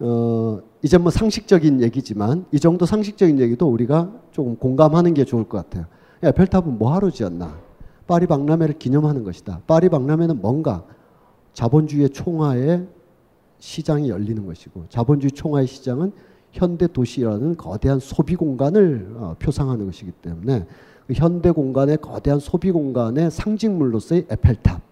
[0.00, 5.58] 어, 이제 뭐 상식적인 얘기지만 이 정도 상식적인 얘기도 우리가 조금 공감하는 게 좋을 것
[5.58, 5.86] 같아요.
[6.22, 7.58] 에펠탑은 뭐하러 지었나?
[8.06, 9.62] 파리 박람회를 기념하는 것이다.
[9.66, 10.84] 파리 박람회는 뭔가
[11.52, 12.86] 자본주의의 총화에
[13.58, 16.12] 시장이 열리는 것이고 자본주의 총화의 시장은
[16.52, 20.66] 현대 도시라는 거대한 소비 공간을 어, 표상하는 것이기 때문에
[21.06, 24.90] 그 현대 공간의 거대한 소비 공간의 상징물로서의 에펠탑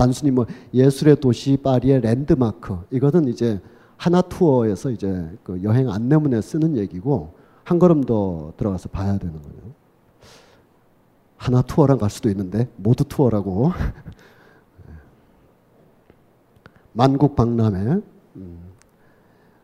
[0.00, 3.60] 단순히 뭐 예술의 도시 파리의 랜드마크 이거는 이제
[3.98, 7.34] 하나 투어에서 이제 그 여행 안내문에 쓰는 얘기고
[7.64, 9.60] 한 걸음 더 들어가서 봐야 되는 거예요.
[11.36, 13.72] 하나 투어랑 갈 수도 있는데 모두 투어라고
[16.92, 18.00] 만국 박람회
[18.36, 18.69] 음.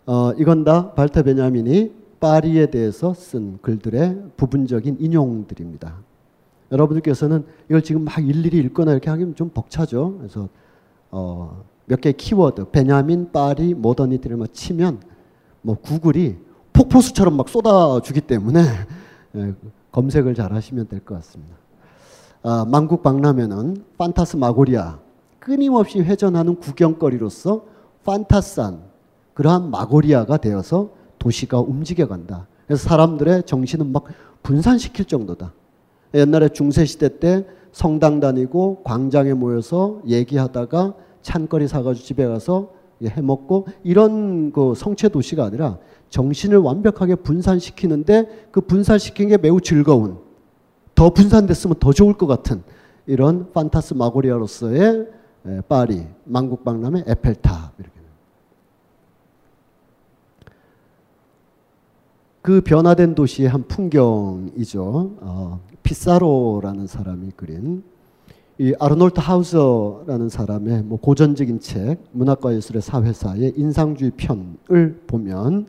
[0.07, 5.95] 어, 이건 다 발터 베냐민이 파리에 대해서 쓴 글들의 부분적인 인용들입니다.
[6.73, 10.17] 여러분들께서는 이걸 지금 막 일일이 읽거나 이렇게 하기는 좀 벅차죠.
[10.19, 10.49] 그래서
[11.11, 15.01] 어, 몇 개의 키워드, 베냐민, 파리, 모더니티를 막 치면
[15.63, 16.37] 뭐 구글이
[16.73, 18.61] 폭포수처럼 막 쏟아주기 때문에
[19.37, 19.55] 예,
[19.93, 21.55] 검색을 잘 하시면 될 것 같습니다.
[22.43, 24.99] 아, 만국 박람회는 판타스 마고리아
[25.41, 27.65] 끊임없이 회전하는 구경거리로서
[28.05, 28.81] 판타스한
[29.37, 32.47] 그러한 마고리아가 되어서 도시가 움직여간다.
[32.67, 34.05] 그래서 사람들의 정신은 막
[34.43, 35.53] 분산시킬 정도다.
[36.15, 42.71] 옛날에 중세시대 때 성당 다니고 광장에 모여서 얘기하다가 찬거리 사가지고 집에 가서
[43.05, 45.77] 해먹고 이런 그 성체 도시가 아니라
[46.09, 50.17] 정신을 완벽하게 분산시키는데 그 분산시킨 게 매우 즐거운
[50.95, 52.63] 더 분산됐으면 더 좋을 것 같은
[53.05, 55.09] 이런 phantasmagoria로서의
[55.69, 57.96] 파리 만국박람회 에펠탑 이렇게
[62.47, 65.17] 그 변화된 도시의 한 풍경이죠.
[65.21, 67.83] 어, 피사로라는 사람이 그린
[68.57, 75.67] 이 아르놀트 하우서라는 사람의 뭐 고전적인 책 문학과 예술의 사회사의 인상주의 편을 보면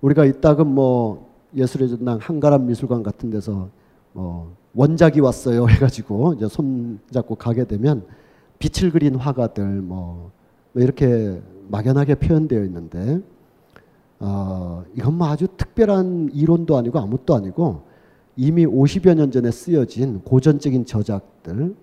[0.00, 3.68] 우리가 이따금 뭐 예술의 전당 한가람 미술관 같은 데서
[4.12, 8.04] 뭐 원작이 왔어요 해가지고 이제 손 잡고 가게 되면
[8.60, 10.30] 빛을 그린 화가들 뭐,
[10.72, 13.20] 뭐 이렇게 막연하게 표현되어 있는데
[14.20, 17.82] 어, 이건 뭐 아주 특별한 이론도 아니고 아무것도 아니고
[18.36, 21.74] 이미 50여 년 전에 쓰여진 고전적인 저작들,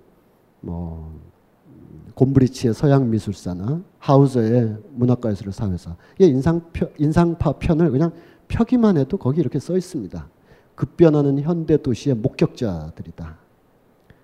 [0.62, 1.12] 뭐
[2.14, 6.62] 곰브리치의 서양 미술사나 하우저의 문학과 예술의 사회사, 이 인상
[6.98, 8.12] 인상파 편을 그냥
[8.48, 10.28] 펴기만 해도 거기 이렇게 써 있습니다.
[10.76, 13.38] 급변하는 현대 도시의 목격자들이다.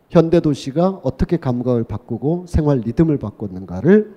[0.09, 4.15] 현대 도시가 어떻게 감각을 바꾸고 생활 리듬을 바꿨는가를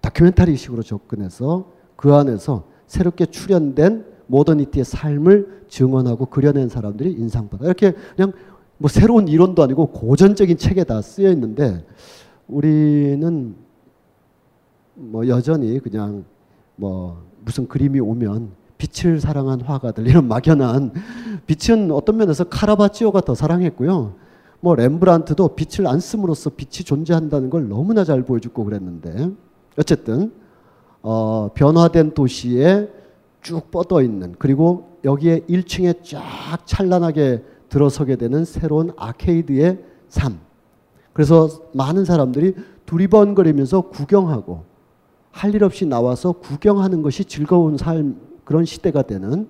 [0.00, 7.64] 다큐멘터리식으로 접근해서 그 안에서 새롭게 출현된 모더니티의 삶을 증언하고 그려낸 사람들이 인상받아.
[7.66, 8.32] 이렇게 그냥
[8.78, 11.84] 뭐 새로운 이론도 아니고 고전적인 책에 다 쓰여 있는데
[12.46, 13.54] 우리는
[14.94, 16.24] 뭐 여전히 그냥
[16.76, 20.92] 뭐 무슨 그림이 오면 빛을 사랑한 화가들 이런 막연한
[21.46, 24.14] 빛은 어떤 면에서 카라바치오가 더 사랑했고요.
[24.60, 29.30] 뭐 렘브란트도 빛을 안 씀으로써 빛이 존재한다는 걸 너무나 잘 보여주고 그랬는데
[29.76, 30.32] 어쨌든
[31.10, 32.86] 어, 변화된 도시에
[33.40, 39.78] 쭉 뻗어 있는 그리고 여기에 1층에 쫙 찬란하게 들어서게 되는 새로운 아케이드의
[40.10, 40.38] 삶.
[41.14, 42.54] 그래서 많은 사람들이
[42.84, 44.64] 두리번거리면서 구경하고
[45.30, 49.48] 할 일 없이 나와서 구경하는 것이 즐거운 삶 그런 시대가 되는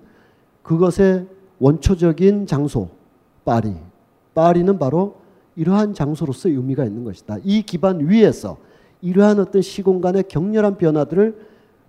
[0.63, 1.27] 그것의
[1.59, 2.87] 원초적인 장소
[3.43, 3.75] 파리.
[4.33, 5.17] 파리는 바로
[5.57, 7.39] 이러한 장소로서 의미가 있는 것이다.
[7.43, 8.68] 이 기반 위에서
[9.01, 11.35] 이러한 어떤 시공간의 격렬한 변화들을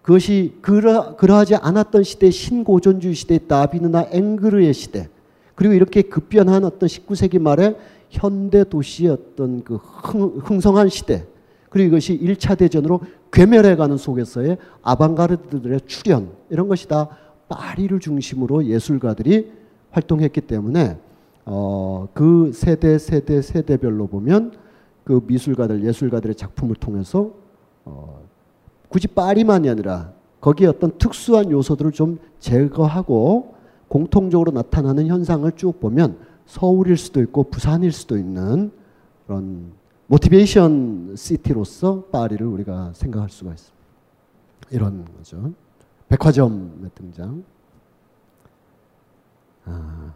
[0.03, 5.09] 그것이 그러, 그러하지 않았던 시대 신고전주의 시대 다비느나 앵그르의 시대
[5.55, 7.77] 그리고 이렇게 급변한 어떤 19세기 말에
[8.09, 11.27] 현대 도시의 어떤 그 흥, 성한 시대
[11.69, 13.01] 그리고 이것이 1차 대전으로
[13.33, 17.09] 괴멸해가는 속에서의 아방가르드들의 출현 이런 것이 다
[17.49, 19.53] 파리를 중심으로 예술가들이
[19.91, 20.99] 활동했기 때문에
[21.45, 24.53] 어, 그 세대 세대 세대별로 보면
[25.05, 27.33] 그 미술가들, 예술가들의 작품을 통해서
[27.85, 28.23] 어,
[28.89, 33.55] 굳이 파리만이 아니라 거기에 어떤 특수한 요소들을 좀 제거하고
[33.89, 38.73] 공통적으로 나타나는 현상을 쭉 보면 서울일 수도 있고 부산일 수도 있는
[39.27, 39.73] 그런
[40.07, 43.81] 모티베이션 시티로서 파리를 우리가 생각할 수가 있습니다.
[44.71, 45.53] 이런 거죠.
[46.09, 47.45] 백화점의 등장.
[49.65, 50.13] 아.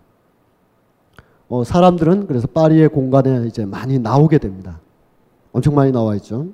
[1.49, 4.81] 어, 사람들은 그래서 파리의 공간에 이제 많이 나오게 됩니다.
[5.53, 6.47] 엄청 많이 나와 있죠.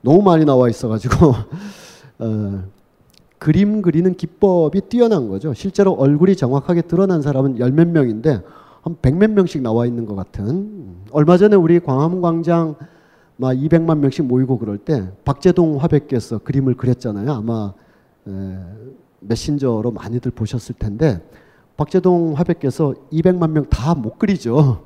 [0.00, 1.14] 너무 많이 나와 있어가지고
[2.18, 2.62] 어,
[3.38, 5.52] 그림 그리는 기법이 뛰어난 거죠.
[5.54, 8.42] 실제로 얼굴이 정확하게 드러난 사람은 열 몇 명인데
[8.82, 10.96] 한 백 몇 명씩 나와 있는 것 같은.
[11.10, 12.74] 얼마 전에 우리 광화문광장
[13.36, 17.32] 막 200만 명씩 모이고 그럴 때 박재동 화백께서 그림을 그렸잖아요.
[17.32, 17.72] 아마
[18.28, 18.30] 에,
[19.20, 21.20] 메신저로 많이들 보셨을 텐데
[21.82, 24.84] 박재동 화백께서 200만 명 다 못 그리죠.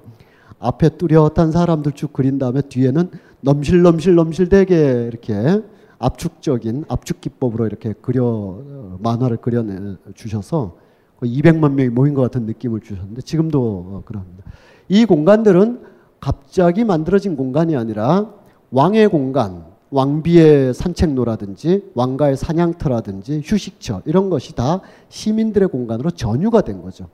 [0.58, 3.10] 앞에 뚜렷한 사람들 쭉 그린 다음에 뒤에는
[3.42, 5.60] 넘실넘실 넘실되게 이렇게
[5.98, 10.76] 압축적인 압축 기법으로 이렇게 그려 어, 만화를 그려내 주셔서
[11.20, 14.44] 200만 명이 모인 것 같은 느낌을 주셨는데 지금도 어, 그럽니다.
[14.88, 15.80] 이 공간들은
[16.20, 18.30] 갑자기 만들어진 공간이 아니라
[18.70, 27.08] 왕의 공간, 왕비의 산책로라든지 왕가의 사냥터라든지 휴식처 이런 것이 다 시민들의 공간으로 전유가 된 거죠.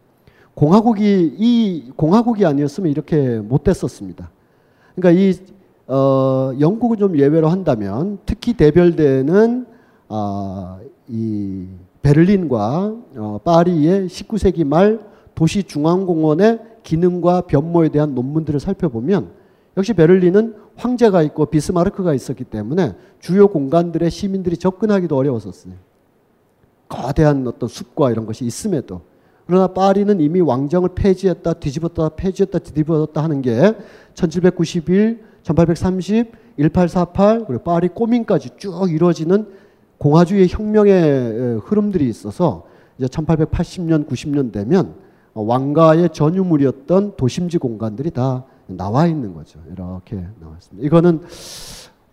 [0.54, 4.30] 공화국이 이 공화국이 아니었으면 이렇게 못 됐었습니다.
[4.94, 5.34] 그러니까 이
[5.86, 9.66] 어, 영국을 좀 예외로 한다면 특히 대별되는
[10.08, 11.66] 아, 이
[12.02, 15.00] 베를린과 어, 파리의 19세기 말
[15.34, 19.30] 도시 중앙공원의 기능과 변모에 대한 논문들을 살펴보면
[19.76, 25.74] 역시 베를린은 황제가 있고 비스마르크가 있었기 때문에 주요 공간들의 시민들이 접근하기도 어려웠었어요.
[26.88, 29.00] 거대한 어떤 숲과 이런 것이 있음에도
[29.46, 33.74] 그러나 파리는 이미 왕정을 폐지했다 뒤집었다 폐지했다 뒤집었다 하는 게
[34.14, 39.46] 1791, 1830, 1848 그리고 파리 꼬민까지 쭉 이루어지는
[39.98, 42.64] 공화주의 혁명의 흐름들이 있어서
[42.98, 44.94] 이제 1880년 90년 되면
[45.34, 49.60] 왕가의 전유물이었던 도심지 공간들이 다 나와 있는 거죠.
[49.70, 50.86] 이렇게 나와 있습니다.
[50.86, 51.20] 이거는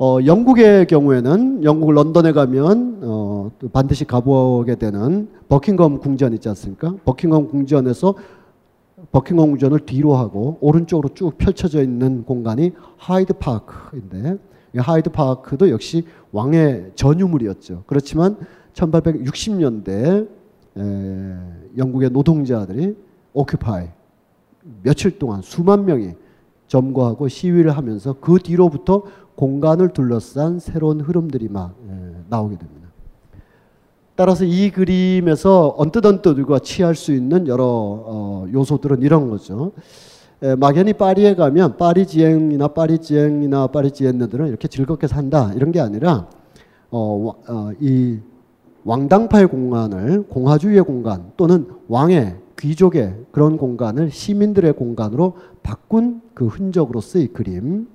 [0.02, 6.96] 어, 영국의 경우에는 영국 런던에 가면 어, 반드시 가보게 되는 버킹엄 궁전 있지 않습니까?
[7.04, 8.16] 버킹엄 궁전에서
[9.12, 14.38] 버킹엄 궁전을 뒤로 하고 오른쪽으로 쭉 펼쳐져 있는 공간이 하이드 파크인데
[14.78, 17.84] 하이드 파크도 역시 왕의 전유물이었죠.
[17.88, 18.38] 그렇지만
[18.74, 20.28] 1860년대
[20.78, 21.36] 에,
[21.78, 22.96] 영국의 노동자들이
[23.34, 23.88] occupy
[24.84, 26.14] 며칠 동안 수만 명이
[26.70, 29.04] 점거하고 시위를 하면서 그 뒤로부터
[29.36, 31.94] 공간을 둘러싼 새로운 흐름들이 막 에,
[32.30, 32.88] 나오게 됩니다.
[34.16, 39.72] 따라서 이 그림에서 언뜻 언뜻 우리가 취할 수 있는 여러 어, 요소들은 이런 거죠.
[40.44, 46.28] 에, 막연히 파리에 가면 파리지앵이나 파리지앵이나 파리지엔느들은 이렇게 즐겁게 산다 이런 게 아니라
[46.92, 48.20] 어, 어, 이
[48.84, 57.88] 왕당파의 공간을 공화주의의 공간 또는 왕의 귀족의 그런 공간을 시민들의 공간으로 바꾼 그 흔적으로서의 그림.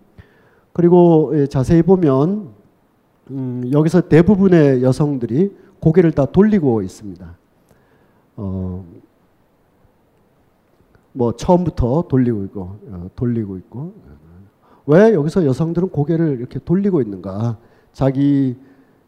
[0.73, 2.49] 그리고 예, 자세히 보면
[3.31, 7.37] 음, 여기서 대부분의 여성들이 고개를 다 돌리고 있습니다.
[8.37, 8.85] 어,
[11.12, 13.95] 뭐 처음부터 돌리고 있고 어, 돌리고 있고
[14.87, 17.57] 왜 여기서 여성들은 고개를 이렇게 돌리고 있는가?
[17.93, 18.57] 자기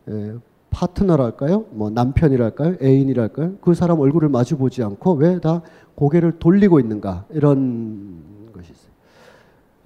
[0.08, 0.34] 에,
[0.76, 1.64] 파트너랄까요?
[1.70, 2.76] 뭐 남편이랄까요?
[2.82, 3.54] 애인이랄까요?
[3.62, 5.62] 그 사람 얼굴을 마주 보지 않고 왜 다
[5.94, 7.24] 고개를 돌리고 있는가?
[7.30, 8.18] 이런
[8.54, 8.90] 것이 있어요.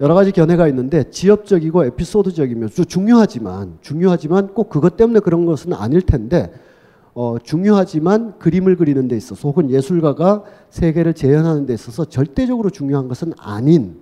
[0.01, 6.51] 여러 가지 견해가 있는데 지엽적이고 에피소드적이면서 중요하지만 중요하지만 꼭 그것 때문에 그런 것은 아닐 텐데
[7.13, 13.31] 어, 중요하지만 그림을 그리는 데 있어서 혹은 예술가가 세계를 재현하는 데 있어서 절대적으로 중요한 것은
[13.37, 14.01] 아닌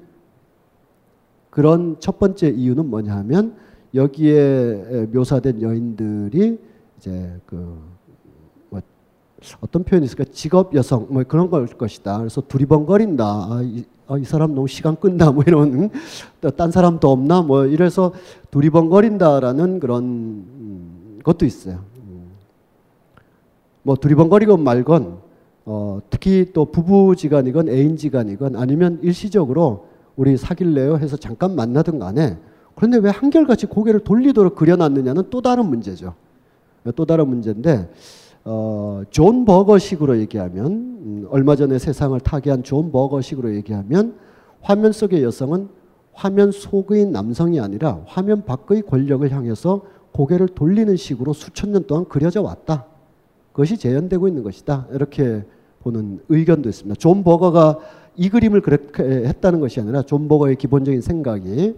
[1.52, 3.56] 그런 첫 번째 이유는 뭐냐 하면
[3.94, 6.69] 여기에 묘사된 여인들이
[7.00, 8.00] 이제 그
[8.70, 8.82] 뭐
[9.62, 12.20] 어떤 표현이 있을까 직업 여성 뭐 그런 걸 것이다.
[12.20, 13.26] 그래서 두리번거린다.
[13.26, 15.32] 아, 이, 아, 이 사람 너무 시간 끈다.
[15.32, 15.90] 뭐 이런
[16.58, 18.12] 딴 사람도 없나 뭐 이래서
[18.52, 21.80] 두리번거린다라는 그런 음, 것도 있어요.
[23.84, 25.18] 뭐 두리번거리건 말건
[25.66, 32.38] 어, 특히 또 부부지간이건 애인지간이건 아니면 일시적으로 우리 사귈래요 해서 잠깐 만나든 간에
[32.76, 36.14] 그런데 왜 한결같이 고개를 돌리도록 그려놨느냐는 또 다른 문제죠.
[36.96, 37.90] 또 다른 문제인데
[38.46, 44.16] 어, 존 버거식으로 얘기하면 음, 얼마 전에 세상을 타계한 존 버거식으로 얘기하면
[44.62, 45.70] 화면 속의 여성은
[46.14, 52.42] 화면 속의 남성이 아니라 화면 밖의 권력을 향해서 고개를 돌리는 식으로 수천 년 동안 그려져
[52.42, 52.86] 왔다.
[53.52, 54.88] 그것이 재현되고 있는 것이다.
[54.92, 55.46] 이렇게
[55.82, 56.96] 보는 의견도 있습니다.
[57.00, 57.80] 존 버거가
[58.18, 61.76] 이 그림을 그렇게 했다는 것이 아니라 존 버거의 기본적인 생각이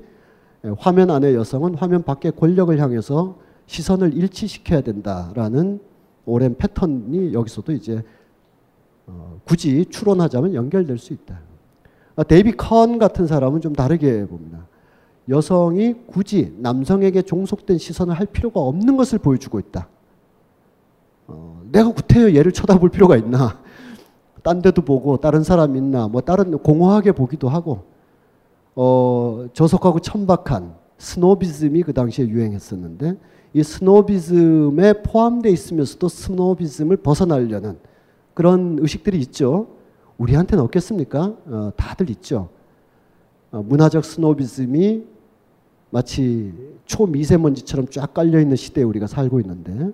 [0.77, 3.37] 화면 안의 여성은 화면 밖의 권력을 향해서
[3.71, 5.79] 시선을 일치시켜야 된다라는
[6.25, 8.03] 오랜 패턴이 여기서도 이제
[9.07, 11.39] 어, 굳이 추론하자면 연결될 수 있다.
[12.17, 14.67] 아, 데이비 컨 같은 사람은 좀 다르게 봅니다.
[15.29, 19.87] 여성이 굳이 남성에게 종속된 시선을 할 필요가 없는 것을 보여주고 있다.
[21.27, 23.57] 어, 내가 구태여 얘를 쳐다볼 필요가 있나?
[24.43, 26.09] 딴 데도 보고 다른 사람 있나?
[26.09, 27.85] 뭐 다른 공허하게 보기도 하고
[28.75, 33.17] 어, 저속하고 천박한 스노비즘이 그 당시에 유행했었는데
[33.53, 37.79] 이 스노비즘에 포함되어 있으면서도 스노비즘을 벗어나려는
[38.35, 39.67] 그런 의식들이 있죠.
[40.19, 41.35] 우리한테는 없겠습니까?
[41.47, 42.49] 어, 다들 있죠.
[43.49, 45.03] 어, 문화적 스노비즘이
[45.89, 46.53] 마치
[46.85, 49.91] 초미세먼지처럼 쫙 깔려 있는 시대에 우리가 살고 있는데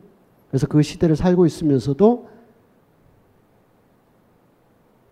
[0.49, 2.27] 그래서 그 시대를 살고 있으면서도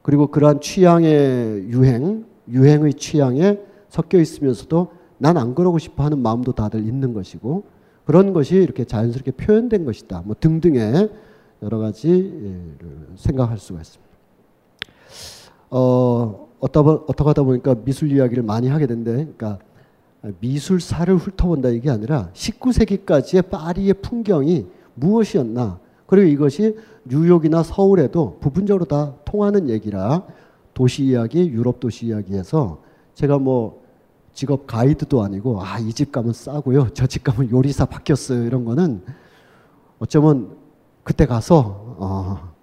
[0.02, 6.86] 그리고 그러한 취향의 유행, 유행의 취향에 섞여 있으면서도 난 안 그러고 싶어 하는 마음도 다들
[6.86, 7.64] 있는 것이고
[8.06, 10.22] 그런 것이 이렇게 자연스럽게 표현된 것이다.
[10.26, 11.10] 뭐 등등의
[11.64, 12.10] 여러 가지
[12.44, 12.86] 예,
[13.16, 14.06] 생각할 수가 있습니다.
[15.72, 19.60] 어, 어떻게 하다 보니까 미술 이야기를 많이 하게 된데, 그러니까
[20.40, 29.70] 미술사를 훑어본다 이게 아니라 19세기까지의 파리의 풍경이 무엇이었나 그리고 이것이 뉴욕이나 서울에도 부분적으로 다 통하는
[29.70, 30.24] 얘기라
[30.74, 32.82] 도시 이야기, 유럽 도시 이야기에서
[33.14, 33.85] 제가 뭐
[34.36, 39.02] 직업 가이드도 아니고 아 이 집 가면 싸고요 저 집 가면 요리사 바뀌었어요 이런 거는
[40.00, 40.56] 어쩌면
[41.04, 42.54] 그때 가서 어,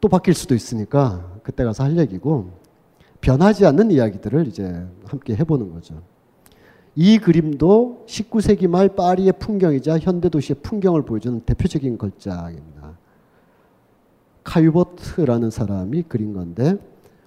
[0.00, 2.50] 또 바뀔 수도 있으니까 그때 가서 할 얘기고
[3.20, 6.02] 변하지 않는 이야기들을 이제 함께 해보는 거죠.
[6.94, 12.96] 이 그림도 19세기 말 파리의 풍경이자 현대 도시의 풍경을 보여주는 대표적인 걸작입니다.
[14.44, 16.76] 카유버트라는 사람이 그린 건데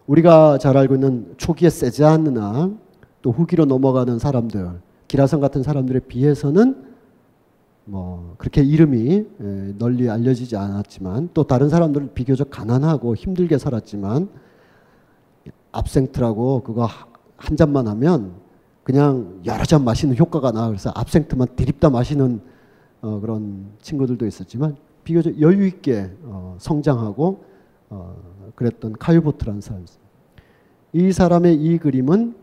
[0.08, 2.72] 우리가 잘 알고 있는 초기의 세자느나
[3.22, 6.92] 또 후기로 넘어가는 사람들, 기라성 같은 사람들에 비해서는
[7.86, 9.26] 뭐 그렇게 이름이
[9.78, 14.30] 널리 알려지지 않았지만 또 다른 사람들은 비교적 가난하고 힘들게 살았지만
[15.72, 16.88] 압생트라고 그거
[17.38, 18.34] 한 잔만 하면
[18.84, 22.42] 그냥 여러 잔 마시는 효과가 나 그래서 압생트만 디립다 마시는
[23.02, 27.44] 어 그런 친구들도 있었지만 비교적 여유 있게 어 성장하고
[27.90, 28.16] 어
[28.56, 30.12] 그랬던 카유보트라는 사람이었습니다.
[30.94, 32.36] 이 사람의 이 그림은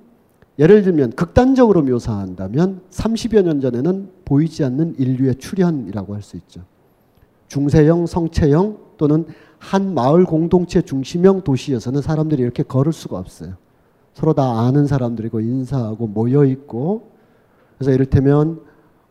[0.59, 6.62] 예를 들면 극단적으로 묘사한다면 30여 년 전에는 보이지 않는 인류의 출현이라고 할 수 있죠.
[7.48, 9.24] 중세형, 성체형 또는
[9.59, 13.54] 한 마을 공동체 중심형 도시에서는 사람들이 이렇게 걸을 수가 없어요.
[14.14, 17.12] 서로 다 아는 사람들이고 인사하고 모여 있고
[17.78, 18.61] 그래서 이를테면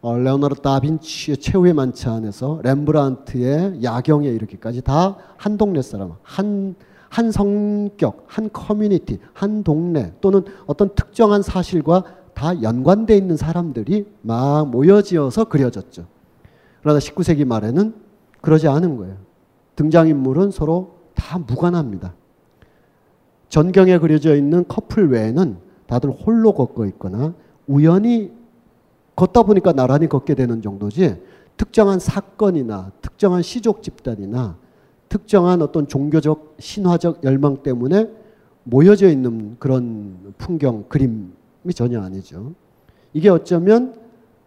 [0.01, 6.75] 어, 레오나르도 다빈치의 최후의 만찬 안에서 렘브란트의 야경에 이르기까지 다 한 동네 사람, 한,
[7.09, 12.03] 한 성격, 한 커뮤니티, 한 동네 또는 어떤 특정한 사실과
[12.33, 16.05] 다 연관되어 있는 사람들이 막 모여지어서 그려졌죠.
[16.81, 17.93] 그러나 19세기 말에는
[18.41, 19.15] 그러지 않은 거예요.
[19.75, 22.13] 등장인물은 서로 다 무관합니다.
[23.49, 27.33] 전경에 그려져 있는 커플 외에는 다들 홀로 걷고 있거나
[27.65, 28.31] 우연히
[29.15, 31.21] 걷다 보니까 나란히 걷게 되는 정도지
[31.55, 34.57] 특정한 사건이나 특정한 시족 집단이나
[35.09, 38.09] 특정한 어떤 종교적 신화적 열망 때문에
[38.63, 42.53] 모여져 있는 그런 풍경 그림이 전혀 아니죠.
[43.13, 43.95] 이게 어쩌면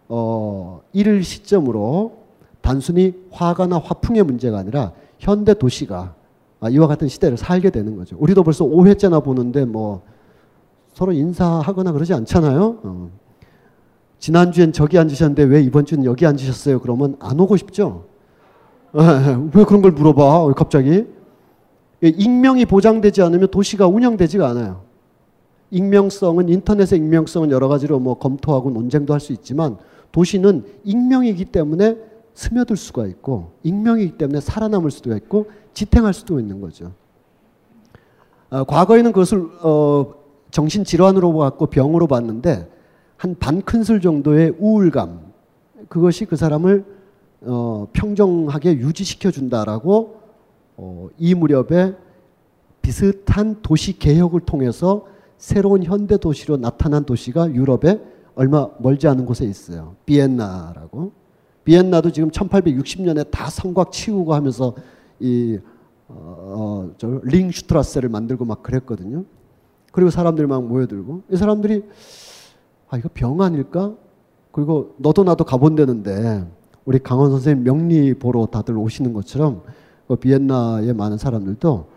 [0.07, 2.17] 어, 이를 시점으로
[2.61, 6.15] 단순히 화가나 화풍의 문제가 아니라 현대 도시가
[6.59, 8.15] 아, 이와 같은 시대를 살게 되는 거죠.
[8.19, 10.03] 우리도 벌써 5회째나 보는데 뭐
[10.93, 12.79] 서로 인사하거나 그러지 않잖아요.
[12.83, 13.09] 어.
[14.19, 16.79] 지난주엔 저기 앉으셨는데 왜 이번 주는 여기 앉으셨어요?
[16.79, 18.05] 그러면 안 오고 싶죠?
[18.93, 20.53] 왜 그런 걸 물어봐?
[20.53, 21.05] 갑자기?
[22.01, 24.81] 익명이 보장되지 않으면 도시가 운영되지가 않아요.
[25.69, 29.77] 익명성은 인터넷의 익명성은 여러 가지로 뭐 검토하고 논쟁도 할 수 있지만
[30.11, 31.97] 도시는 익명이기 때문에
[32.33, 36.91] 스며들 수가 있고 익명이기 때문에 살아남을 수도 있고 지탱할 수도 있는 거죠.
[38.49, 40.13] 어, 과거에는 그것을 어,
[40.49, 42.67] 정신 질환으로 봤고 병으로 봤는데
[43.15, 45.19] 한 반 큰술 정도의 우울감
[45.87, 46.83] 그것이 그 사람을
[47.41, 50.21] 어, 평정하게 유지시켜 준다라고
[50.77, 51.95] 어, 이 무렵에
[52.81, 55.05] 비슷한 도시 개혁을 통해서
[55.37, 58.01] 새로운 현대 도시로 나타난 도시가 유럽에
[58.35, 59.95] 얼마 멀지 않은 곳에 있어요.
[60.05, 61.11] 비엔나라고.
[61.63, 64.75] 비엔나도 지금 1860년에 다 성곽 치우고 하면서
[65.19, 65.59] 이
[66.07, 69.25] 어, 저 링슈트라세를 만들고 막 그랬거든요.
[69.91, 71.83] 그리고 사람들이 막 모여들고 이 사람들이
[72.89, 73.93] 아 이거 병 아닐까?
[74.51, 76.45] 그리고 너도 나도 가본다는데
[76.85, 79.63] 우리 강원 선생님 명리 보러 다들 오시는 것처럼
[80.07, 81.87] 그 비엔나의 많은 사람들도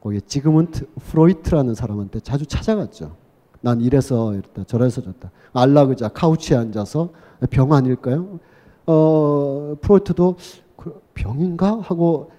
[0.00, 0.68] 거기 지금은
[1.10, 3.16] 프로이트라는 사람한테 자주 찾아갔죠.
[3.62, 5.30] 난 이래서 이랬다 저래서 졌다.
[5.54, 7.08] 알라 그자 카우치에 앉아서
[7.50, 8.38] 병 아닐까요?
[8.86, 10.36] 어, 프로이트도
[10.76, 12.30] 그 병인가 하고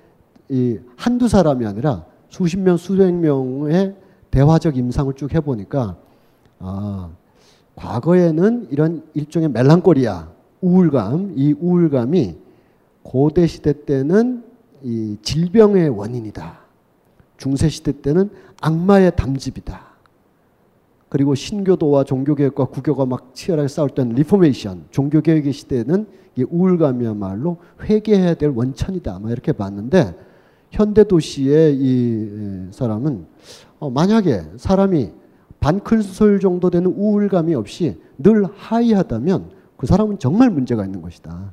[0.50, 3.96] 이 한두 사람이 아니라 수십 명, 수백 명의
[4.30, 5.96] 대화적 임상을 쭉 해보니까
[6.60, 7.10] 아,
[7.76, 10.28] 과거에는 이런 일종의 멜랑콜리아,
[10.66, 12.36] 우울감, 이 우울감이
[13.04, 14.44] 고대 시대 때는
[14.84, 16.60] 이 질병의 원인이다.
[17.38, 19.80] 중세 시대 때는 악마의 담즙이다.
[21.08, 26.08] 그리고 신교도와 종교개혁과 구교가 막 치열하게 싸울 때는 Reformation, 종교개혁의 시대에는
[26.50, 29.20] 우울감이야말로 회개해야 될 원천이다.
[29.20, 30.16] 막 이렇게 봤는데
[30.72, 33.28] 현대 도시의 이 사람은
[33.80, 35.12] 어, 만약에 사람이
[35.60, 39.55] 반클솔 정도 되는 우울감이 없이 늘 하이하다면
[39.86, 41.52] 그 사람은 정말 문제가 있는 것이다.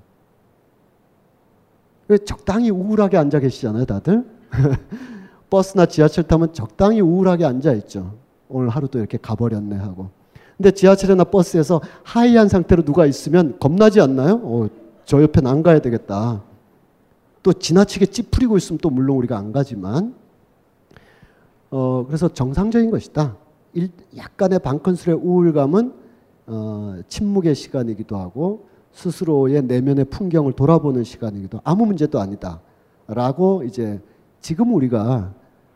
[2.24, 4.24] 적당히 우울하게 앉아 계시잖아요, 다들.
[5.51, 8.14] 버스나 지하철 타면 적당히 우울하게 앉아 있죠.
[8.49, 10.09] 오늘 하루도 이렇게 가버렸네 하고.
[10.57, 14.41] 근데 지하철이나 버스에서 하이한 상태로 누가 있으면 겁나지 않나요?
[14.43, 14.68] 어,
[15.05, 16.43] 저 옆엔 안 가야 되겠다.
[17.43, 20.14] 또 지나치게 찌푸리고 있으면 또 물론 우리가 안 가지만,
[21.70, 23.37] 어, 그래서 정상적인 것이다.
[23.74, 26.01] 일, 약간의 반컨술의 우울감은
[26.47, 34.01] 어, 침묵의 시간이기도 하고 스스로의 내면의 풍경을 돌아보는 시간이기도 아무 문제도 아니다라고 이제
[34.40, 35.34] 지금 우리가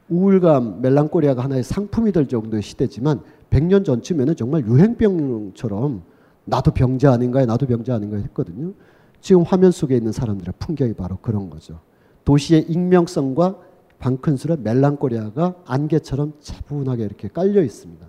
[0.09, 6.03] 우울감, 멜랑콜리아가 하나의 상품이 될 정도의 시대지만 100년 전쯤에는 정말 유행병처럼
[6.45, 7.47] 나도 병자 아닌가요?
[7.47, 8.21] 나도 병자 아닌가요?
[8.23, 8.73] 했거든요.
[9.21, 11.81] 지금 화면 속에 있는 사람들의 풍경이 바로 그런 거죠.
[12.25, 13.57] 도시의 익명성과
[13.99, 18.07] 방큰스런 멜랑콜리아가 안개처럼 차분하게 이렇게 깔려 있습니다.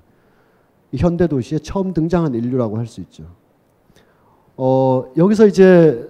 [0.95, 3.23] 현대 도시에 처음 등장한 인류라고 할 수 있죠.
[4.55, 6.07] 어, 여기서 이제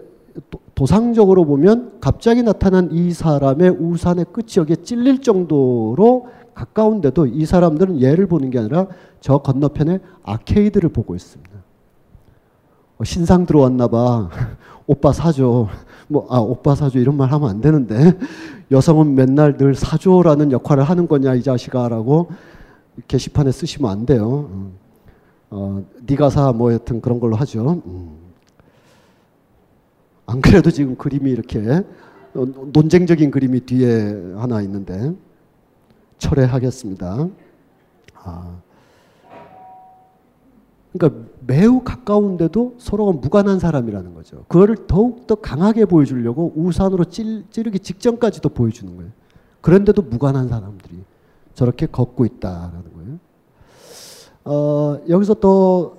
[0.76, 8.28] 도상적으로 보면 갑자기 나타난 이 사람의 우산의 끝이 여기에 찔릴 정도로 가까운데도 이 사람들은 얘를
[8.28, 8.88] 보는 게 아니라
[9.20, 11.52] 저 건너편에 아케이드를 보고 있습니다.
[13.00, 14.30] 어, 신상 들어왔나 봐.
[14.88, 15.68] 오빠 사줘.
[16.08, 17.00] 뭐, 아, 오빠 사줘.
[17.00, 18.18] 이런 말 하면 안 되는데.
[18.72, 21.90] 여성은 맨날 늘 사줘라는 역할을 하는 거냐, 이 자식아.
[21.90, 22.30] 라고
[23.08, 24.50] 게시판에 쓰시면 안 돼요.
[24.52, 24.74] 음.
[25.50, 27.82] 어, 네가 사, 뭐 여튼 그런 걸로 하죠.
[27.86, 28.18] 음.
[30.26, 31.84] 안 그래도 지금 그림이 이렇게
[32.34, 35.14] 어, 논쟁적인 그림이 뒤에 하나 있는데
[36.18, 37.30] 철회하겠습니다.
[38.16, 38.58] 아.
[40.92, 44.46] 그러니까 매우 가까운데도 서로가 무관한 사람이라는 거죠.
[44.48, 49.12] 그거를 더욱더 강하게 보여주려고 우산으로 찌, 찌르기 직전까지도 보여주는 거예요.
[49.62, 50.77] 그런데도 무관한 사람들이
[51.58, 53.20] 저렇게 걷고 있다라는 거예요.
[54.46, 55.98] 어, 여기서 또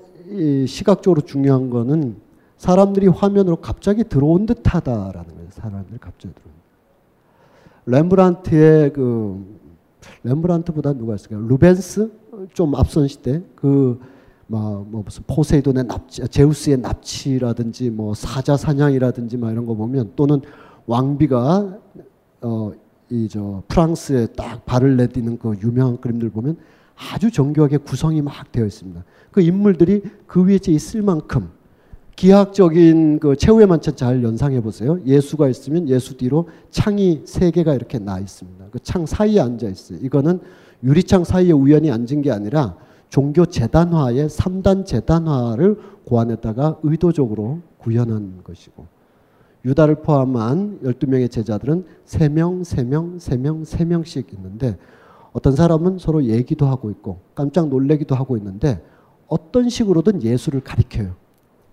[0.69, 2.17] 시각적으로 중요한 거는
[2.59, 5.49] 사람들이 화면으로 갑자기 들어온 듯하다라는 거예요.
[5.51, 6.55] 사람들이 갑자기 들어온.
[7.87, 9.45] 렘브란트의 그
[10.23, 11.41] 렘브란트보다 누가 있을까요?
[11.41, 12.13] 루벤스
[12.55, 14.01] 좀 앞선 시대 그
[14.47, 20.41] 뭐, 뭐 무슨 포세이돈의 납치, 제우스의 납치라든지 뭐 사자 사냥이라든지 막 이런 거 보면 또는
[20.87, 21.79] 왕비가
[22.43, 22.73] 어
[23.11, 26.57] 이 저 프랑스에 딱 발을 내디는 그 유명한 그림들 보면
[27.13, 29.03] 아주 정교하게 구성이 막 되어 있습니다.
[29.31, 31.49] 그 인물들이 그 위에 있을 만큼
[32.17, 34.99] 기하학적인 그 최후의 만찬 잘 연상해 보세요.
[35.07, 38.67] 예수가 있으면 예수 뒤로 창이 세 개가 이렇게 나 있습니다.
[38.71, 39.99] 그 창 사이에 앉아 있어요.
[40.03, 40.41] 이거는
[40.83, 42.77] 유리창 사이에 우연히 앉은 게 아니라
[43.09, 48.87] 종교 재단화의 3단 재단화를 고안했다가 의도적으로 구현한 것이고
[49.69, 54.79] 유다를 포함한 12명의 제자들은 3명, 3명, 3명, 3명씩 있는데
[55.33, 58.83] 어떤 사람은 서로 얘기도 하고 있고 깜짝 놀래기도 하고 있는데
[59.27, 61.17] 어떤 식으로든 예수를 가리켜요.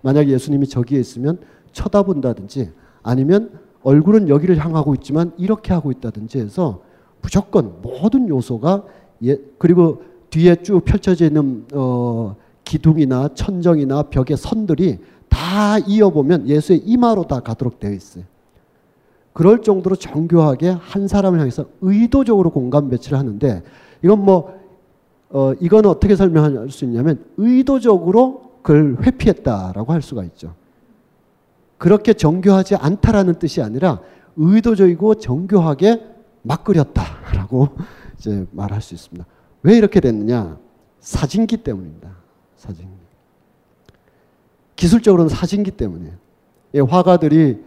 [0.01, 1.39] 만약 예수님이 저기에 있으면
[1.71, 2.71] 쳐다본다든지
[3.01, 6.81] 아니면 얼굴은 여기를 향하고 있지만 이렇게 하고 있다든지 해서
[7.21, 8.83] 무조건 모든 요소가
[9.23, 12.35] 예, 그리고 뒤에 쭉 펼쳐져 있는 어,
[12.65, 14.99] 기둥이나 천정이나 벽의 선들이
[15.45, 18.23] 다 이어보면 예수의 이마로 다 가도록 되어 있어요.
[19.31, 23.61] 그럴 정도로 정교하게 한 사람을 향해서 의도적으로 공간 배치를 하는데
[24.01, 24.55] 이건 뭐
[25.29, 30.55] 어, 이건 어떻게 설명할 수 있냐면 의도적으로 그걸 회피했다라고 할 수가 있죠.
[31.77, 33.99] 그렇게 정교하지 않다라는 뜻이 아니라
[34.37, 36.01] 의도적이고 정교하게
[36.41, 37.69] 막 그렸다라고
[38.17, 39.25] 이제 말할 수 있습니다.
[39.61, 40.57] 왜 이렇게 됐느냐?
[41.01, 42.09] 사진기 때문입니다.
[42.55, 43.04] 사진기.
[44.75, 46.15] 기술적으로는 사진기 때문이에요.
[46.87, 47.59] 화가들이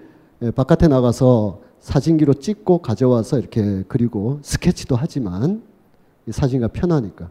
[0.55, 5.63] 바깥에 나가서 사진기로 찍고 가져와서 이렇게 그리고 스케치도 하지만
[6.31, 7.31] 사진가 편하니까.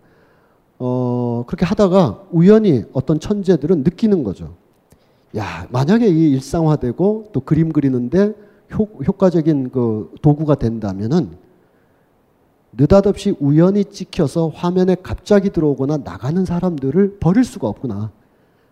[0.79, 4.55] 어, 그렇게 하다가 우연히 어떤 천재들은 느끼는 거죠.
[5.35, 8.33] 야, 만약에 이 일상화되고 또 그림 그리는데
[8.77, 11.37] 효, 효과적인 그 도구가 된다면은
[12.73, 18.11] 느닷없이 우연히 찍혀서 화면에 갑자기 들어오거나 나가는 사람들을 버릴 수가 없구나.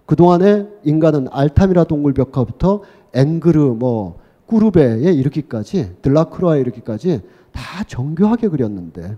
[0.05, 2.81] 그동안에 인간은 알타미라 동물 벽화부터
[3.13, 7.21] 앵그르 뭐 꾸르베에 이르기까지 들라크로아에 이르기까지
[7.51, 9.17] 다 정교하게 그렸는데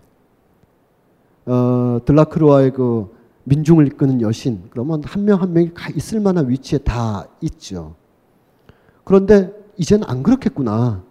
[1.45, 7.27] 어, 들라크로아의 그 민중을 이끄는 여신 그러면 한 명 한 명이 있을 만한 위치에 다
[7.41, 7.95] 있죠.
[9.03, 11.03] 그런데 이젠 안 그렇겠구나.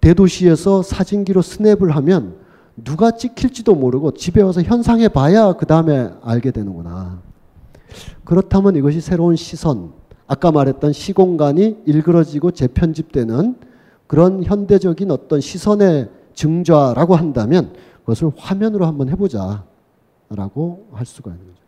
[0.00, 2.36] 대도시에서 사진기로 스냅을 하면
[2.84, 7.20] 누가 찍힐지도 모르고 집에 와서 현상해 봐야 그 다음에 알게 되는구나.
[8.24, 9.92] 그렇다면 이것이 새로운 시선,
[10.26, 13.56] 아까 말했던 시공간이 일그러지고 재편집되는
[14.06, 19.64] 그런 현대적인 어떤 시선의 증좌라고 한다면 그것을 화면으로 한번 해보자.
[20.30, 21.58] 라고 할 수가 있는 거죠.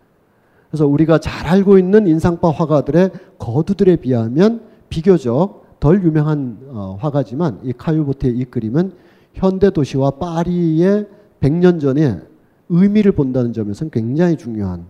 [0.71, 7.73] 그래서 우리가 잘 알고 있는 인상파 화가들의 거두들에 비하면 비교적 덜 유명한 어, 화가지만 이
[7.73, 8.93] 카유보트의 이 그림은
[9.33, 11.07] 현대 도시와 파리의
[11.41, 12.21] 100년 전에
[12.69, 14.87] 의미를 본다는 점에서는 굉장히 중요한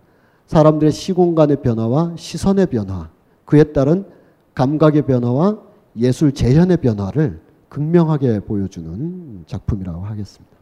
[0.51, 3.09] 사람들의 시공간의 변화와 시선의 변화,
[3.44, 4.05] 그에 따른
[4.55, 5.60] 감각의 변화와
[5.97, 10.56] 예술 재현의 변화를 극명하게 보여주는 작품이라고 하겠습니다.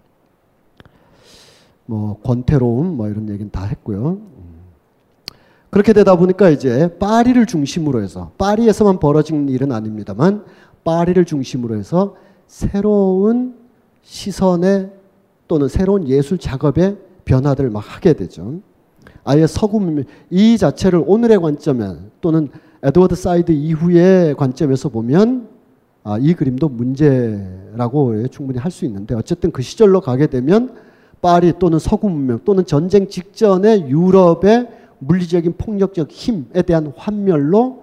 [1.86, 4.19] 뭐 권태로움 뭐 이런 얘기는 다 했고요.
[5.70, 10.44] 그렇게 되다 보니까 이제 파리를 중심으로 해서 파리에서만 벌어진 일은 아닙니다만
[10.85, 12.15] 파리를 중심으로 해서
[12.47, 13.56] 새로운
[14.02, 14.90] 시선의
[15.48, 18.60] 또는 새로운 예술 작업의 변화들을 막 하게 되죠.
[19.28, 22.48] 아예 서구 이 자체를 오늘의 관점에 또는
[22.82, 25.48] 에드워드 사이드 이후의 관점에서 보면
[26.02, 30.74] 아, 이 그림도 문제라고 충분히 할 수 있는데 어쨌든 그 시절로 가게 되면
[31.20, 34.68] 파리 또는 서구 문명 또는 전쟁 직전의 유럽의
[35.00, 37.82] 물리적인 폭력적 힘에 대한 환멸로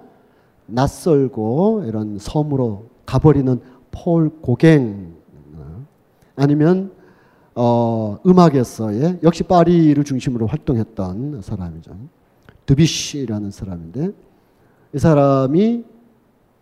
[0.66, 3.60] 낯설고 이런 섬으로 가버리는
[3.92, 5.14] 폴 고갱.
[6.34, 6.90] 아니면
[7.58, 11.96] 어, 음악에서의 역시 파리를 중심으로 활동했던 사람이죠.
[12.66, 14.10] 드비쉬라는 사람인데
[14.94, 15.84] 이 사람이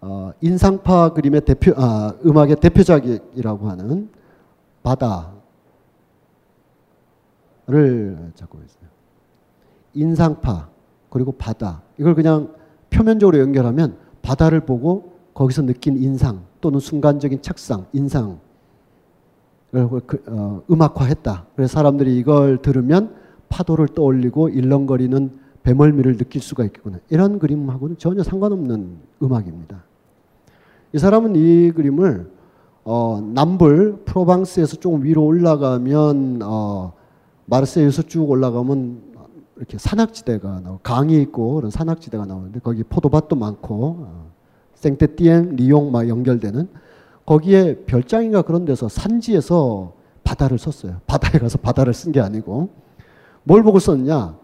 [0.02, 4.08] 어, 인상파 그림의 대표 아, 음악의 대표작이라고 하는
[4.84, 5.34] 바다를
[8.36, 8.88] 잡고 있어요.
[9.94, 10.68] 인상파
[11.10, 12.54] 그리고 바다 이걸 그냥
[12.90, 18.53] 표면적으로 연결하면 바다를 보고 거기서 느낀 인상 또는 순간적인 착상 인상 그,
[19.80, 21.46] 어, 음악화했다.
[21.56, 23.14] 그래서 사람들이 이걸 들으면
[23.48, 25.30] 파도를 떠올리고 일렁거리는
[25.62, 26.98] 배멀미를 느낄 수가 있겠구나.
[27.10, 29.82] 이런 그림하고는 전혀 상관없는 음악입니다.
[30.92, 32.30] 이 사람은 이 그림을
[32.84, 36.92] 어, 남불 프로방스에서 조금 위로 올라가면 어,
[37.46, 39.14] 마르세유에서 쭉 올라가면
[39.56, 44.30] 이렇게 산악지대가 나오 강이 있고 그런 산악지대가 나오는데 거기 포도밭도 많고 어,
[44.74, 46.68] 생테티엔 리옹 막 연결되는
[47.26, 49.92] 거기에 별장인가 그런 데서 산지에서
[50.24, 51.00] 바다를 썼어요.
[51.06, 52.70] 바다에 가서 바다를 쓴 게 아니고
[53.42, 54.36] 뭘 보고 썼냐?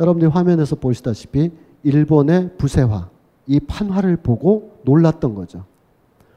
[0.00, 1.50] 여러분들이 화면에서 보시다시피
[1.82, 3.08] 일본의 부세화
[3.46, 5.64] 이 판화를 보고 놀랐던 거죠.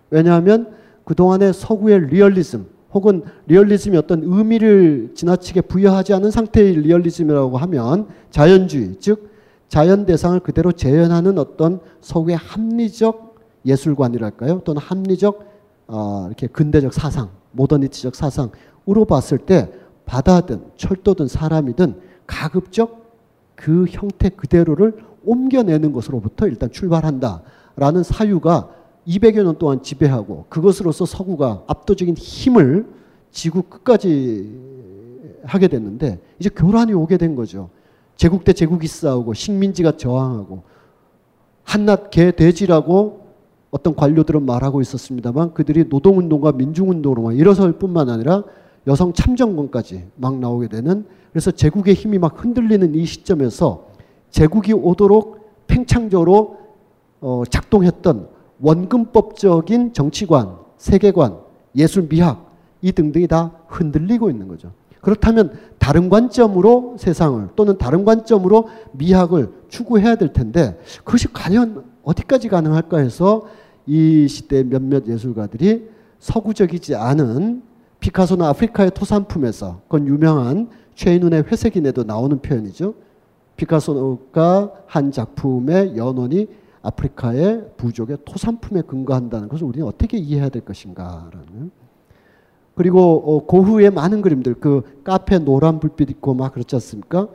[0.09, 0.73] 왜냐하면
[1.05, 9.29] 그동안의 서구의 리얼리즘 혹은 리얼리즘이 어떤 의미를 지나치게 부여하지 않은 상태의 리얼리즘이라고 하면 자연주의 즉
[9.67, 13.35] 자연 대상을 그대로 재현하는 어떤 서구의 합리적
[13.65, 14.61] 예술관이랄까요?
[14.63, 15.48] 또는 합리적
[15.89, 19.71] 어, 이렇게 근대적 사상, 모더니티적 사상으로 봤을 때
[20.05, 23.09] 바다든 철도든 사람이든 가급적
[23.55, 28.69] 그 형태 그대로를 옮겨내는 것으로부터 일단 출발한다라는 사유가
[29.07, 32.87] 200여 년 동안 지배하고 그것으로서 서구가 압도적인 힘을
[33.31, 34.59] 지구 끝까지
[35.43, 37.69] 하게 됐는데 이제 교란이 오게 된 거죠.
[38.15, 40.63] 제국 대 제국이 싸우고 식민지가 저항하고
[41.63, 43.18] 한낱 개 돼지라고
[43.71, 48.43] 어떤 관료들은 말하고 있었습니다만 그들이 노동운동과 민중운동으로만 일어설 뿐만 아니라
[48.87, 53.87] 여성 참정권까지 막 나오게 되는 그래서 제국의 힘이 막 흔들리는 이 시점에서
[54.31, 56.57] 제국이 오도록 팽창적으로
[57.21, 58.29] 어, 작동했던
[58.61, 61.37] 원근법적인 정치관, 세계관,
[61.75, 62.49] 예술 미학
[62.81, 64.71] 이 등등이 다 흔들리고 있는 거죠.
[65.01, 72.97] 그렇다면 다른 관점으로 세상을 또는 다른 관점으로 미학을 추구해야 될 텐데 그것이 과연 어디까지 가능할까
[72.99, 73.47] 해서
[73.85, 75.89] 이 시대 몇몇 예술가들이
[76.19, 77.63] 서구적이지 않은
[77.99, 82.93] 피카소는 아프리카의 토산품에서 그건 유명한 최인훈의 회색인에도 나오는 표현이죠.
[83.57, 86.47] 피카소가 한 작품의 연원이
[86.81, 91.71] 아프리카의 부족의 토산품에 근거한다는 것을 우리는 어떻게 이해해야 될 것인가라는
[92.75, 97.27] 그리고 어, 고흐의 많은 그림들 그 카페 노란 불빛 있고 막 그렇지 않습니까?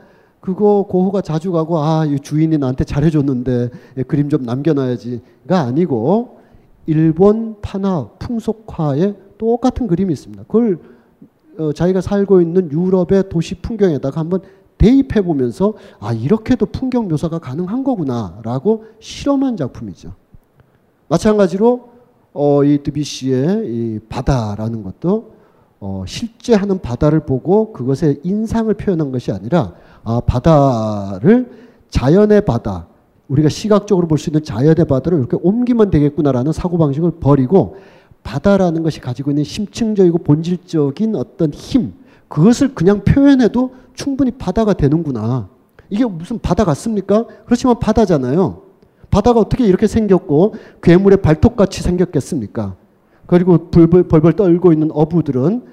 [0.45, 6.37] 그거 고흐가 자주 가고 아, 이 주인이 나한테 잘해줬는데 예, 그림 좀 남겨놔야지가 아니고
[6.85, 10.43] 일본 판화 풍속화의 똑같은 그림이 있습니다.
[10.43, 10.79] 그걸
[11.57, 14.41] 어, 자기가 살고 있는 유럽의 도시 풍경에다가 한번
[14.77, 20.13] 대입해 보면서 아 이렇게도 풍경 묘사가 가능한 거구나라고 실험한 작품이죠.
[21.07, 21.89] 마찬가지로
[22.33, 25.33] 어, 이 드비시의 이 바다라는 것도
[25.79, 29.73] 어, 실제 하는 바다를 보고 그것의 인상을 표현한 것이 아니라
[30.05, 31.49] 아, 바다를
[31.89, 32.87] 자연의 바다,
[33.27, 37.77] 우리가 시각적으로 볼 수 있는 자연의 바다를 이렇게 옮기면 되겠구나라는 사고방식을 버리고
[38.23, 41.93] 바다라는 것이 가지고 있는 심층적이고 본질적인 어떤 힘,
[42.27, 45.49] 그것을 그냥 표현해도 충분히 바다가 되는구나.
[45.89, 47.25] 이게 무슨 바다 같습니까?
[47.45, 48.61] 그렇지만 바다잖아요.
[49.11, 52.75] 바다가 어떻게 이렇게 생겼고 괴물의 발톱같이 생겼겠습니까?
[53.27, 55.63] 그리고 벌벌 떨고 있는 어부들은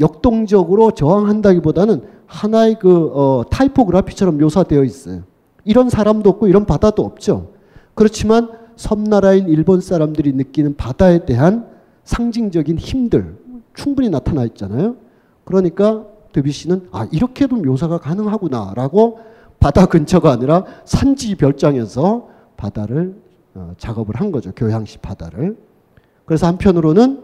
[0.00, 5.22] 역동적으로 저항한다기보다는 하나의 그 어, 타이포그라피처럼 묘사되어 있어요.
[5.64, 7.52] 이런 사람도 없고 이런 바다도 없죠.
[7.94, 11.66] 그렇지만 섬나라인 일본 사람들이 느끼는 바다에 대한
[12.04, 13.36] 상징적인 힘들
[13.74, 14.96] 충분히 나타나 있잖아요.
[15.44, 19.20] 그러니까 드비시는 아 이렇게도 묘사가 가능하구나라고
[19.58, 23.16] 바다 근처가 아니라 산지 별장에서 바다를
[23.54, 24.52] 어, 작업을 한 거죠.
[24.54, 25.56] 교향시 바다를.
[26.26, 27.22] 그래서 한편으로는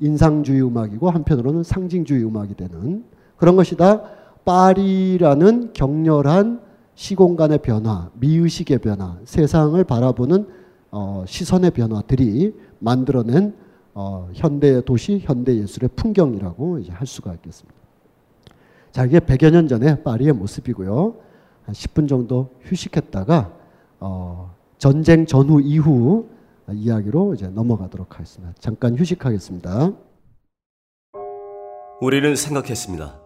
[0.00, 3.04] 인상주의 음악이고 한편으로는 상징주의 음악이 되는
[3.36, 4.02] 그런 것이 다
[4.46, 6.62] 파리라는 격렬한
[6.94, 10.46] 시공간의 변화, 미의식의 변화, 세상을 바라보는
[10.92, 13.54] 어, 시선의 변화들이 만들어낸
[13.92, 17.76] 어, 현대 도시, 현대 예술의 풍경이라고 할 수가 있겠습니다.
[18.92, 21.16] 자, 이게 100여 년 전에 파리의 모습이고요.
[21.64, 23.52] 한 10분 정도 휴식했다가
[24.00, 26.28] 어, 전쟁 전후 이후
[26.70, 28.54] 이야기로 이제 넘어가도록 하겠습니다.
[28.60, 29.92] 잠깐 휴식하겠습니다.
[32.00, 33.25] 우리는 생각했습니다.